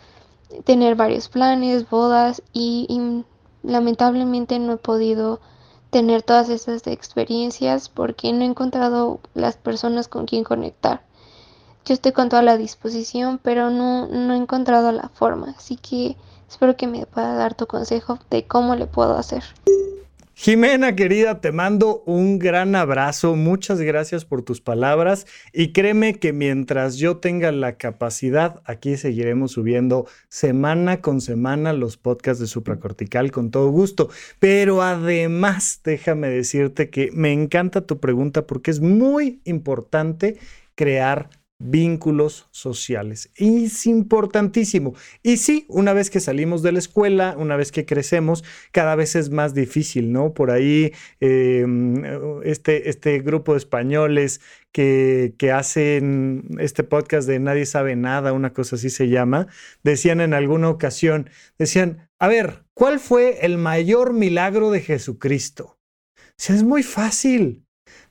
[0.64, 3.24] tener varios planes, bodas y, y
[3.68, 5.40] lamentablemente no he podido
[5.96, 11.04] tener todas esas experiencias porque no he encontrado las personas con quien conectar.
[11.86, 16.18] Yo estoy con toda la disposición, pero no, no he encontrado la forma, así que
[16.50, 19.46] espero que me pueda dar tu consejo de cómo le puedo hacer.
[20.38, 23.38] Jimena, querida, te mando un gran abrazo.
[23.38, 25.26] Muchas gracias por tus palabras.
[25.54, 31.96] Y créeme que mientras yo tenga la capacidad, aquí seguiremos subiendo semana con semana los
[31.96, 34.10] podcasts de supracortical con todo gusto.
[34.38, 40.38] Pero además, déjame decirte que me encanta tu pregunta porque es muy importante
[40.76, 43.32] crear vínculos sociales.
[43.36, 44.94] Es importantísimo.
[45.24, 49.16] Y sí, una vez que salimos de la escuela, una vez que crecemos, cada vez
[49.16, 50.34] es más difícil, ¿no?
[50.34, 52.04] Por ahí em,
[52.44, 54.42] este, este grupo de españoles
[54.74, 59.48] que, que, hacen este podcast de Nadie sabe nada, una cosa así se llama,
[59.84, 65.80] decían en alguna ocasión, decían, a ver, ¿cuál fue el mayor milagro de Jesucristo?
[66.38, 67.66] O es muy fácil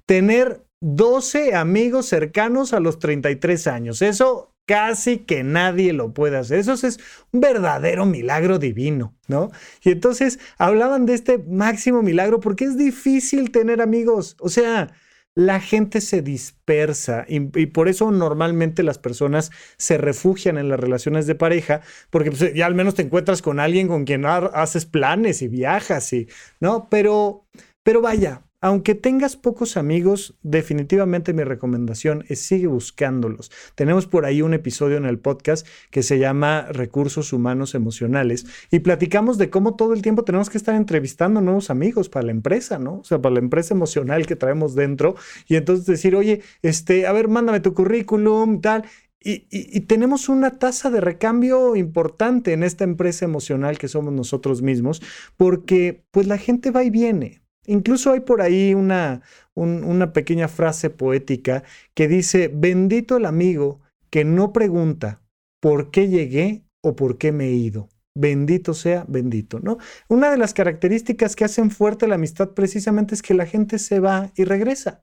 [0.06, 4.02] tener 12 amigos cercanos a los 33 años.
[4.02, 6.58] Eso casi que nadie lo puede hacer.
[6.58, 7.00] Eso es
[7.32, 9.50] un verdadero milagro divino, ¿no?
[9.82, 14.36] Y entonces hablaban de este máximo milagro porque es difícil tener amigos.
[14.40, 14.92] O sea,
[15.34, 21.26] la gente se dispersa y, por eso normalmente las personas se refugian en las relaciones
[21.26, 21.80] de pareja
[22.10, 26.12] porque pues, ya al menos te encuentras con alguien con quien haces planes y viajas
[26.12, 26.28] y,
[26.60, 26.88] ¿no?
[26.90, 27.46] Pero,
[27.82, 33.50] pero vaya, aunque tengas pocos amigos, definitivamente mi recomendación es sigue buscándolos.
[33.74, 38.78] Tenemos por ahí un episodio en el podcast que se llama Recursos Humanos Emocionales y
[38.78, 42.78] platicamos de cómo todo el tiempo tenemos que estar entrevistando nuevos amigos para la empresa,
[42.78, 43.00] ¿no?
[43.00, 45.14] O sea, para la empresa emocional que traemos dentro
[45.46, 48.86] y entonces decir, oye, este, a ver, mándame tu currículum, tal.
[49.20, 54.62] Y, y, tenemos una tasa de recambio importante en esta empresa emocional que somos nosotros
[54.62, 55.02] mismos,
[55.36, 59.22] porque pues la gente va y viene, Incluso hay por ahí una,
[59.54, 61.62] una pequeña frase poética
[61.94, 65.22] que dice, bendito el amigo que no pregunta
[65.60, 67.88] por qué llegué o por qué me he ido.
[68.16, 69.78] Bendito sea, bendito, ¿no?
[70.08, 73.98] Una de las características que hacen fuerte la amistad precisamente es que la gente se
[73.98, 75.02] va y regresa.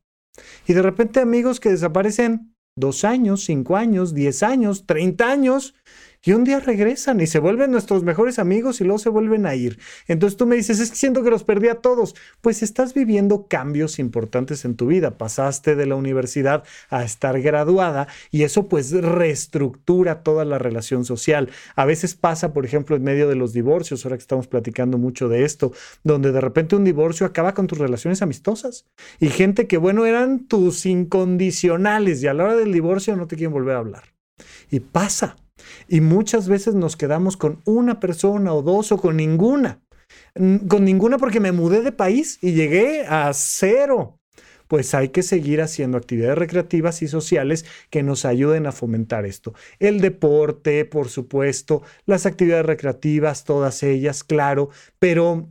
[0.66, 5.76] Y de repente amigos que desaparecen dos años, cinco años, diez años, treinta años,
[6.24, 9.56] y un día regresan y se vuelven nuestros mejores amigos y luego se vuelven a
[9.56, 9.80] ir.
[10.08, 12.16] Entonces tú me dices, es que siento que los perdí a todos.
[12.42, 15.18] Pues estás viviendo cambios importantes en tu vida.
[15.18, 21.50] Pasaste de la universidad a estar graduada y eso pues reestructura toda la relación social.
[21.76, 25.28] A veces pasa, por ejemplo, en medio de los divorcios, ahora que estamos platicando mucho
[25.28, 25.72] de esto,
[26.04, 28.86] donde de repente un divorcio acaba con tus relaciones amistosas
[29.20, 33.36] y gente que, bueno, eran tus incondicionales y a la hora del divorcio no te
[33.36, 34.04] quieren volver a hablar.
[34.70, 35.36] Y pasa.
[35.88, 39.82] Y muchas veces nos quedamos con una persona o dos o con ninguna.
[40.36, 44.20] Con ninguna porque me mudé de país y llegué a cero.
[44.68, 49.54] Pues hay que seguir haciendo actividades recreativas y sociales que nos ayuden a fomentar esto.
[49.80, 55.50] El deporte, por supuesto, las actividades recreativas, todas ellas, claro, pero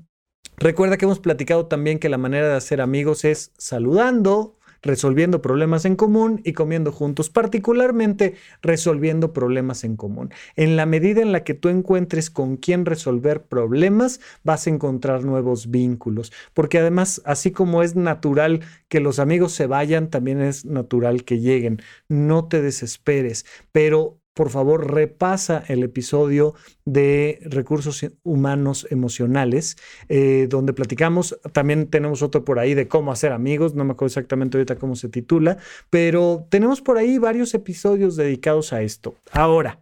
[0.57, 5.85] recuerda que hemos platicado también que la manera de hacer amigos es saludando, resolviendo problemas
[5.85, 10.33] en común y comiendo juntos, particularmente resolviendo problemas en común.
[10.57, 15.25] En la medida en la que tú encuentres con quién resolver problemas, vas a encontrar
[15.25, 20.65] nuevos vínculos, porque además, así como es natural que los amigos se vayan, también es
[20.65, 21.81] natural que lleguen.
[22.09, 26.55] No te desesperes, pero por favor, repasa el episodio
[26.85, 29.77] de recursos humanos emocionales,
[30.09, 34.11] eh, donde platicamos, también tenemos otro por ahí de cómo hacer amigos, no me acuerdo
[34.11, 35.59] exactamente ahorita cómo se titula,
[35.91, 39.15] pero tenemos por ahí varios episodios dedicados a esto.
[39.33, 39.81] Ahora,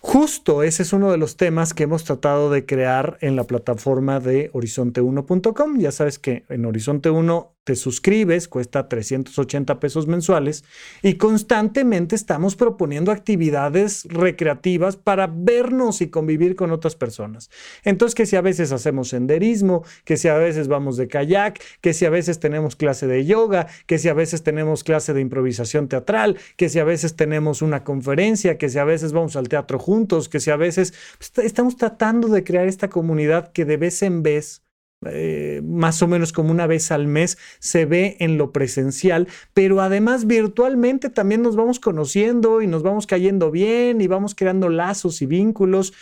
[0.00, 4.20] Justo ese es uno de los temas que hemos tratado de crear en la plataforma
[4.20, 5.78] de horizonte1.com.
[5.78, 10.64] Ya sabes que en Horizonte 1 te suscribes, cuesta 380 pesos mensuales
[11.02, 17.50] y constantemente estamos proponiendo actividades recreativas para vernos y convivir con otras personas.
[17.84, 21.92] Entonces, que si a veces hacemos senderismo, que si a veces vamos de kayak, que
[21.92, 25.88] si a veces tenemos clase de yoga, que si a veces tenemos clase de improvisación
[25.88, 29.78] teatral, que si a veces tenemos una conferencia, que si a veces vamos al teatro
[29.78, 34.02] juntos, que si a veces pues, estamos tratando de crear esta comunidad que de vez
[34.02, 34.62] en vez
[35.06, 39.80] eh, más o menos como una vez al mes se ve en lo presencial, pero
[39.80, 45.22] además virtualmente también nos vamos conociendo y nos vamos cayendo bien y vamos creando lazos
[45.22, 45.92] y vínculos.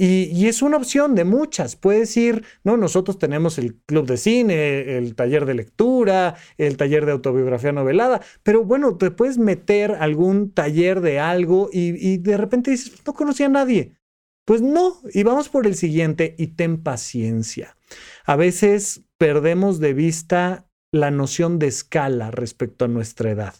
[0.00, 1.74] Y, es una opción de muchas.
[1.74, 2.76] Puedes ir, ¿no?
[2.76, 8.20] Nosotros tenemos el club de cine, el taller de lectura, el taller de autobiografía novelada,
[8.44, 13.12] pero bueno, te puedes meter algún taller de algo y, y de repente dices, no
[13.12, 13.96] conocía a nadie.
[14.44, 17.76] Pues no, y vamos por el siguiente y ten paciencia.
[18.24, 23.54] A veces perdemos de vista la noción de escala respecto a nuestra edad.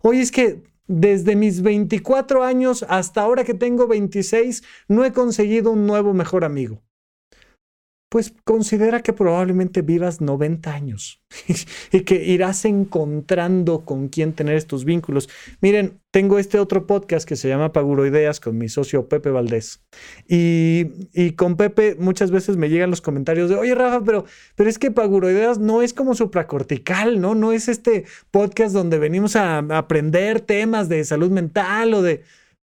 [0.00, 5.72] Oye, es que desde mis 24 años hasta ahora que tengo 26, no he conseguido
[5.72, 6.85] un nuevo mejor amigo
[8.16, 11.20] pues considera que probablemente vivas 90 años
[11.92, 15.28] y que irás encontrando con quién tener estos vínculos.
[15.60, 19.84] Miren, tengo este otro podcast que se llama Paguro Ideas con mi socio Pepe Valdés.
[20.26, 24.78] Y, con Pepe muchas veces me llegan los comentarios de, oye Rafa, pero, pero es
[24.78, 27.34] que Paguro Ideas no es como supracortical, ¿no?
[27.34, 32.22] No es este podcast donde venimos a aprender temas de salud mental o de...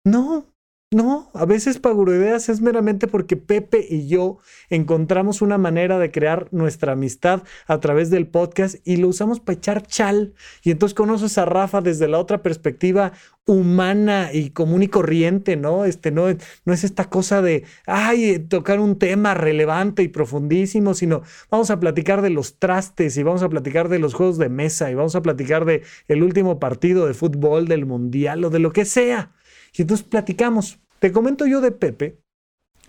[0.04, 0.55] No,
[0.96, 4.38] no, a veces Paguroideas es meramente porque Pepe y yo
[4.70, 9.58] encontramos una manera de crear nuestra amistad a través del podcast y lo usamos para
[9.58, 10.36] echar chal.
[10.64, 13.12] Y entonces conoces a Rafa desde la otra perspectiva
[13.46, 15.84] humana y común y corriente, ¿no?
[15.84, 16.28] Este no,
[16.64, 21.80] no es esta cosa de, ay, tocar un tema relevante y profundísimo, sino vamos a
[21.82, 25.18] platicar de los trastes y vamos a platicar de los juegos de mesa y vamos
[25.18, 29.34] a platicar de el último partido de fútbol del mundial o de lo que sea.
[29.74, 30.80] Y entonces platicamos.
[31.00, 32.20] Te comento yo de Pepe,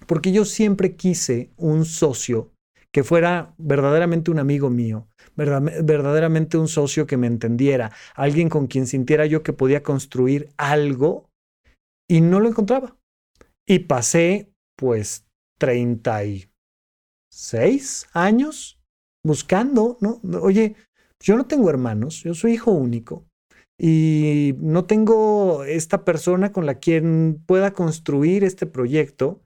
[0.07, 2.53] porque yo siempre quise un socio
[2.93, 8.87] que fuera verdaderamente un amigo mío, verdaderamente un socio que me entendiera, alguien con quien
[8.87, 11.29] sintiera yo que podía construir algo
[12.09, 12.97] y no lo encontraba.
[13.69, 15.27] Y pasé pues
[15.59, 16.49] 36
[18.15, 18.81] años
[19.25, 20.21] buscando, ¿no?
[20.41, 20.77] Oye,
[21.21, 23.26] yo no tengo hermanos, yo soy hijo único
[23.79, 29.43] y no tengo esta persona con la quien pueda construir este proyecto.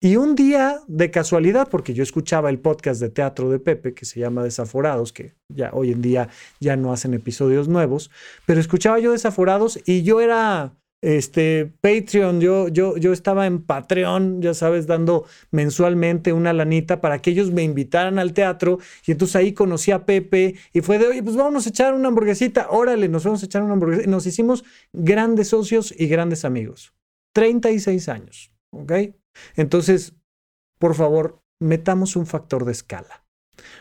[0.00, 4.04] Y un día, de casualidad, porque yo escuchaba el podcast de teatro de Pepe, que
[4.04, 6.28] se llama Desaforados, que ya hoy en día
[6.60, 8.10] ya no hacen episodios nuevos,
[8.44, 14.42] pero escuchaba yo Desaforados y yo era este, Patreon, yo, yo, yo estaba en Patreon,
[14.42, 18.80] ya sabes, dando mensualmente una lanita para que ellos me invitaran al teatro.
[19.06, 22.08] Y entonces ahí conocí a Pepe y fue de, oye, pues vamos a echar una
[22.08, 22.70] hamburguesita.
[22.70, 24.10] Órale, nos vamos a echar una hamburguesita.
[24.10, 26.92] Nos hicimos grandes socios y grandes amigos.
[27.34, 28.92] 36 años, ¿ok?
[29.54, 30.16] Entonces,
[30.80, 33.25] por favor, metamos un factor de escala.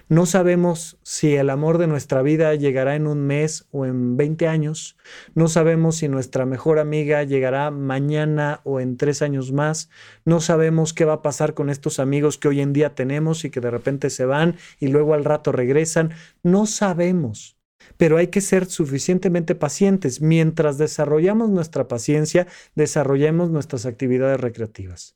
[0.07, 4.47] No sabemos si el amor de nuestra vida llegará en un mes o en 20
[4.47, 4.97] años.
[5.33, 9.89] No sabemos si nuestra mejor amiga llegará mañana o en tres años más.
[10.23, 13.49] No sabemos qué va a pasar con estos amigos que hoy en día tenemos y
[13.49, 16.11] que de repente se van y luego al rato regresan.
[16.43, 17.57] No sabemos.
[17.97, 20.21] Pero hay que ser suficientemente pacientes.
[20.21, 25.15] Mientras desarrollamos nuestra paciencia, desarrollemos nuestras actividades recreativas.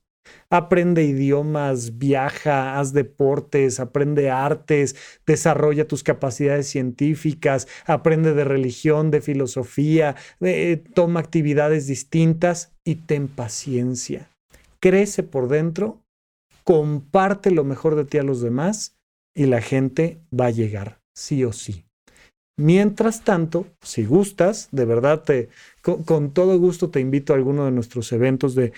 [0.50, 4.96] Aprende idiomas, viaja, haz deportes, aprende artes,
[5.26, 13.28] desarrolla tus capacidades científicas, aprende de religión, de filosofía, eh, toma actividades distintas y ten
[13.28, 14.30] paciencia.
[14.80, 16.02] Crece por dentro,
[16.64, 18.96] comparte lo mejor de ti a los demás
[19.36, 21.86] y la gente va a llegar, sí o sí.
[22.60, 25.24] Mientras tanto, si gustas, de verdad
[25.82, 28.74] con, todo gusto te invito a alguno de nuestros eventos de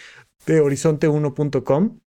[0.46, 2.00] de horizonte1.com.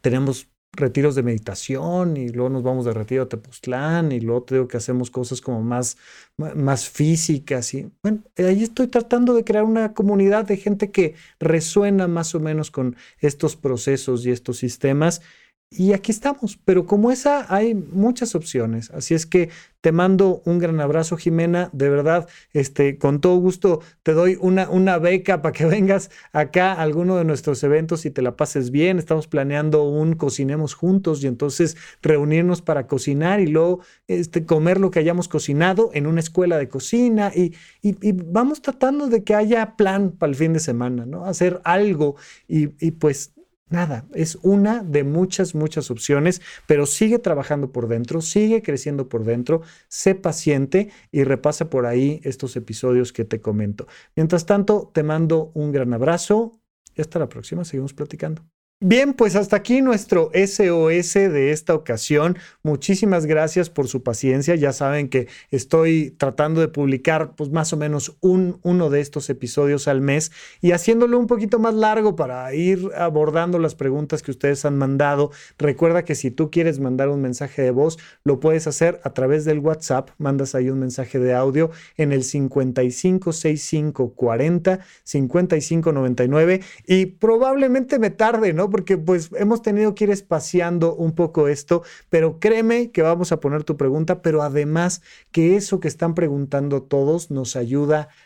[0.00, 4.54] Tenemos retiros de meditación y luego nos vamos de retiro a Tepoztlán y luego te
[4.54, 5.96] digo que hacemos cosas como más,
[6.36, 12.06] más físicas y bueno, ahí estoy tratando de crear una comunidad de gente que resuena
[12.08, 15.22] más o menos con estos procesos y estos sistemas
[15.68, 19.50] y aquí estamos, pero como esa hay muchas opciones, así es que
[19.80, 24.70] te mando un gran abrazo, Jimena, de verdad, este, con todo gusto te doy una,
[24.70, 28.70] una beca para que vengas acá a alguno de nuestros eventos y te la pases
[28.70, 28.98] bien.
[28.98, 34.92] Estamos planeando un cocinemos juntos y entonces reunirnos para cocinar y luego este, comer lo
[34.92, 39.76] que hayamos cocinado en una escuela de cocina y, y, vamos tratando de que haya
[39.76, 41.26] plan para el fin de semana, ¿no?
[41.26, 42.16] Hacer algo
[42.48, 43.35] y pues
[43.68, 49.24] Nada, es una de muchas, muchas opciones, pero sigue trabajando por dentro, sigue creciendo por
[49.24, 53.88] dentro, sé paciente y repasa por ahí estos episodios que te comento.
[54.14, 56.60] Mientras tanto, te mando un gran abrazo
[56.94, 58.44] y hasta la próxima, seguimos platicando.
[58.80, 62.36] Bien, pues hasta aquí nuestro SOS de esta ocasión.
[62.62, 64.54] Muchísimas gracias por su paciencia.
[64.54, 69.30] Ya saben que estoy tratando de publicar pues más o menos un, uno de estos
[69.30, 74.30] episodios al mes y haciéndolo un poquito más largo para ir abordando las preguntas que
[74.30, 75.30] ustedes han mandado.
[75.56, 79.46] Recuerda que si tú quieres mandar un mensaje de voz, lo puedes hacer a través
[79.46, 80.10] del WhatsApp.
[80.18, 88.65] Mandas ahí un mensaje de audio en el 556540 5599 y probablemente me tarde, ¿no?
[88.70, 93.40] Porque pues hemos tenido que ir espaciando un poco esto, pero créeme que vamos a
[93.40, 98.08] poner tu pregunta, pero además que eso que están preguntando todos nos ayuda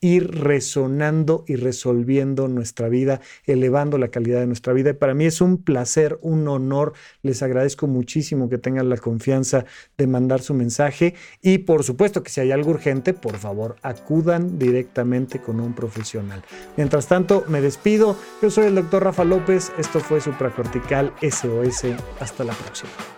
[0.00, 4.90] ir resonando y resolviendo nuestra vida, elevando la calidad de nuestra vida.
[4.90, 6.92] Y para mí es un placer, un honor.
[7.22, 9.64] Les agradezco muchísimo que tengan la confianza
[9.96, 11.14] de mandar su mensaje.
[11.42, 16.42] Y por supuesto que si hay algo urgente, por favor, acudan directamente con un profesional.
[16.76, 18.16] Mientras tanto, me despido.
[18.40, 19.72] Yo soy el doctor Rafa López.
[19.78, 21.96] Esto fue Supracortical SOS.
[22.20, 23.17] Hasta la próxima.